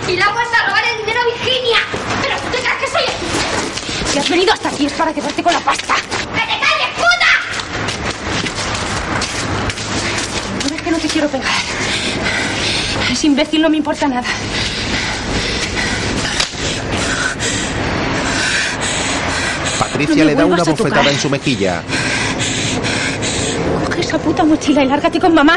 [0.06, 1.78] Y luego vas a robar el dinero a Virginia.
[2.22, 4.12] Pero tú te crees que soy...
[4.12, 5.94] Si has venido hasta aquí es para quedarte con la pasta.
[5.94, 7.32] ¡Que te calles, puta!
[10.62, 11.52] No ves que no te quiero pegar.
[13.10, 14.28] Ese imbécil no me importa nada.
[19.78, 21.82] Patricia No le da una bofetada en su mejilla.
[23.86, 25.56] Coge esa puta mochila y lárgate con mamá.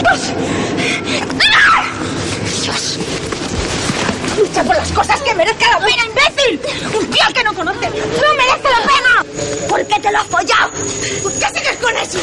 [0.00, 0.32] ¡Dios!
[5.38, 6.60] Merezca la pena, imbécil.
[7.24, 9.68] Al que no conoce no merece la pena.
[9.68, 10.70] ¿Por qué te lo has follado?
[11.22, 12.18] ¿Por qué sigues con eso?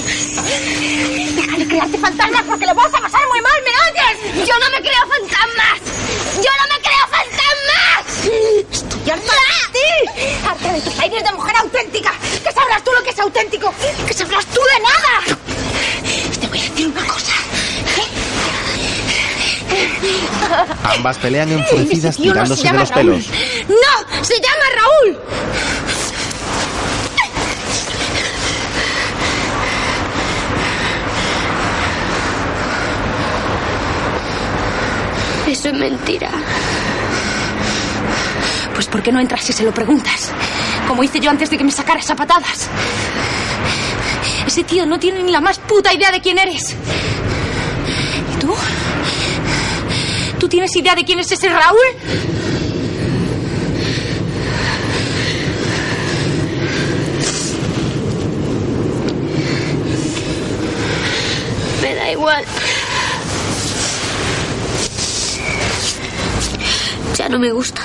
[1.36, 4.48] Deja de crearte fantasmas porque lo vas a pasar muy mal, ¿me oyes?
[4.48, 5.78] Yo no me creo fantasmas.
[6.36, 8.04] Yo no me creo fantasmas.
[8.74, 9.90] Estoy harta de ti.
[10.46, 12.14] Harta de tus aires de mujer auténtica.
[12.44, 13.74] ¿Qué sabrás tú lo que es auténtico?
[14.08, 15.40] ¿Qué sabrás tú de nada?
[16.42, 17.45] Te voy a decir una cosa.
[20.96, 23.02] Ambas pelean enfurecidas no tirándose de los Raúl.
[23.06, 23.28] pelos.
[23.68, 24.24] ¡No!
[24.24, 25.18] ¡Se llama Raúl!
[35.48, 36.30] Eso es mentira.
[38.74, 40.32] Pues ¿por qué no entras y se lo preguntas?
[40.88, 42.68] Como hice yo antes de que me sacaras a patadas.
[44.46, 46.76] Ese tío no tiene ni la más puta idea de quién eres.
[48.36, 48.54] ¿Y tú?
[50.40, 51.78] ¿Tú tienes idea de quién es ese Raúl?
[61.82, 62.44] Me da igual.
[67.18, 67.82] Ya no me gusta.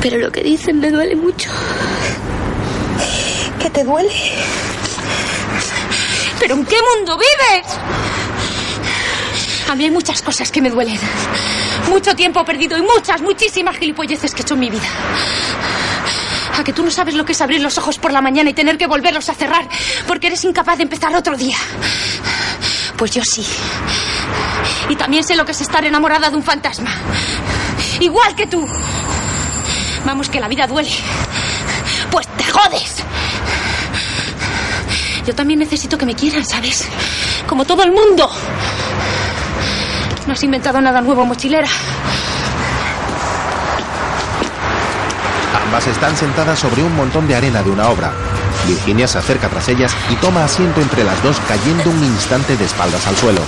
[0.00, 1.50] Pero lo que dicen me duele mucho.
[3.60, 4.12] ¿Qué te duele?
[6.40, 7.67] ¿Pero en qué mundo vives?
[9.68, 10.98] A mí hay muchas cosas que me duelen.
[11.90, 14.88] Mucho tiempo perdido y muchas, muchísimas gilipolleces que he hecho en mi vida.
[16.58, 18.54] A que tú no sabes lo que es abrir los ojos por la mañana y
[18.54, 19.68] tener que volverlos a cerrar
[20.06, 21.56] porque eres incapaz de empezar otro día.
[22.96, 23.46] Pues yo sí.
[24.88, 26.90] Y también sé lo que es estar enamorada de un fantasma.
[28.00, 28.66] Igual que tú.
[30.06, 30.90] Vamos, que la vida duele.
[32.10, 33.04] Pues te jodes.
[35.26, 36.86] Yo también necesito que me quieran, ¿sabes?
[37.46, 38.30] Como todo el mundo.
[40.38, 41.66] Has inventado nada nuevo, mochilera.
[45.64, 48.12] Ambas están sentadas sobre un montón de arena de una obra.
[48.64, 52.66] Virginia se acerca tras ellas y toma asiento entre las dos, cayendo un instante de
[52.66, 53.40] espaldas al suelo.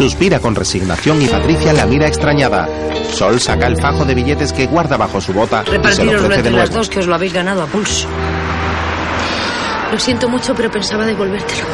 [0.00, 2.66] Suspira con resignación y Patricia la mira extrañada.
[3.12, 6.42] Sol saca el fajo de billetes que guarda bajo su bota y se lo ofrece
[6.42, 8.08] de las dos que os lo habéis ganado a pulso.
[9.92, 11.66] Lo siento mucho, pero pensaba devolvértelo.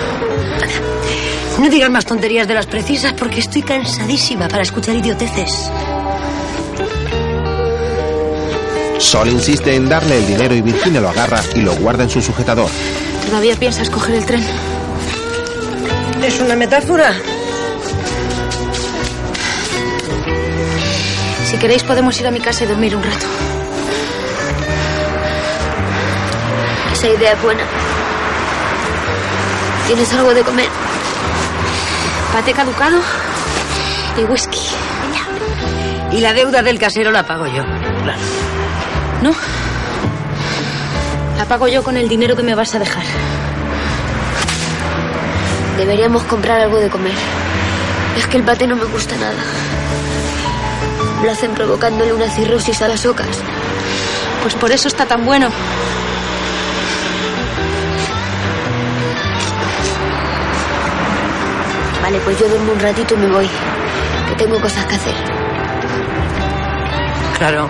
[1.61, 5.71] No digas más tonterías de las precisas porque estoy cansadísima para escuchar idioteces.
[8.99, 12.21] Sol insiste en darle el dinero y Virginia lo agarra y lo guarda en su
[12.21, 12.71] sujetador.
[13.27, 14.45] ¿Todavía piensas coger el tren?
[16.25, 17.15] ¿Es una metáfora?
[21.47, 23.25] Si queréis podemos ir a mi casa y dormir un rato.
[26.93, 27.63] Esa idea es buena.
[29.87, 30.69] ¿Tienes algo de comer?
[32.33, 33.01] Pate caducado
[34.19, 34.59] y whisky.
[36.11, 37.63] Y la deuda del casero la pago yo.
[38.03, 38.19] Claro.
[39.23, 39.33] ¿No?
[41.39, 43.05] La pago yo con el dinero que me vas a dejar.
[45.77, 47.15] Deberíamos comprar algo de comer.
[48.17, 49.66] Es que el pate no me gusta nada.
[51.23, 53.43] Lo hacen provocándole una cirrosis a las ocas.
[54.43, 55.49] Pues por eso está tan bueno.
[62.03, 63.49] Vale, pues yo duermo un ratito y me voy.
[64.29, 65.15] Que tengo cosas que hacer.
[67.39, 67.69] Claro.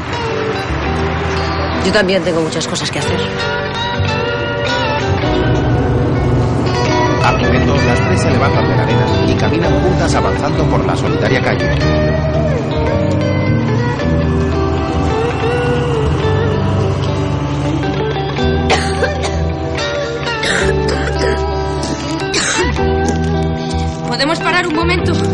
[1.87, 3.19] Yo también tengo muchas cosas que hacer.
[7.25, 10.97] A momentos las tres se levantan de la arena y caminan juntas avanzando por la
[10.97, 11.71] solitaria calle.
[24.97, 25.26] ¿Podemos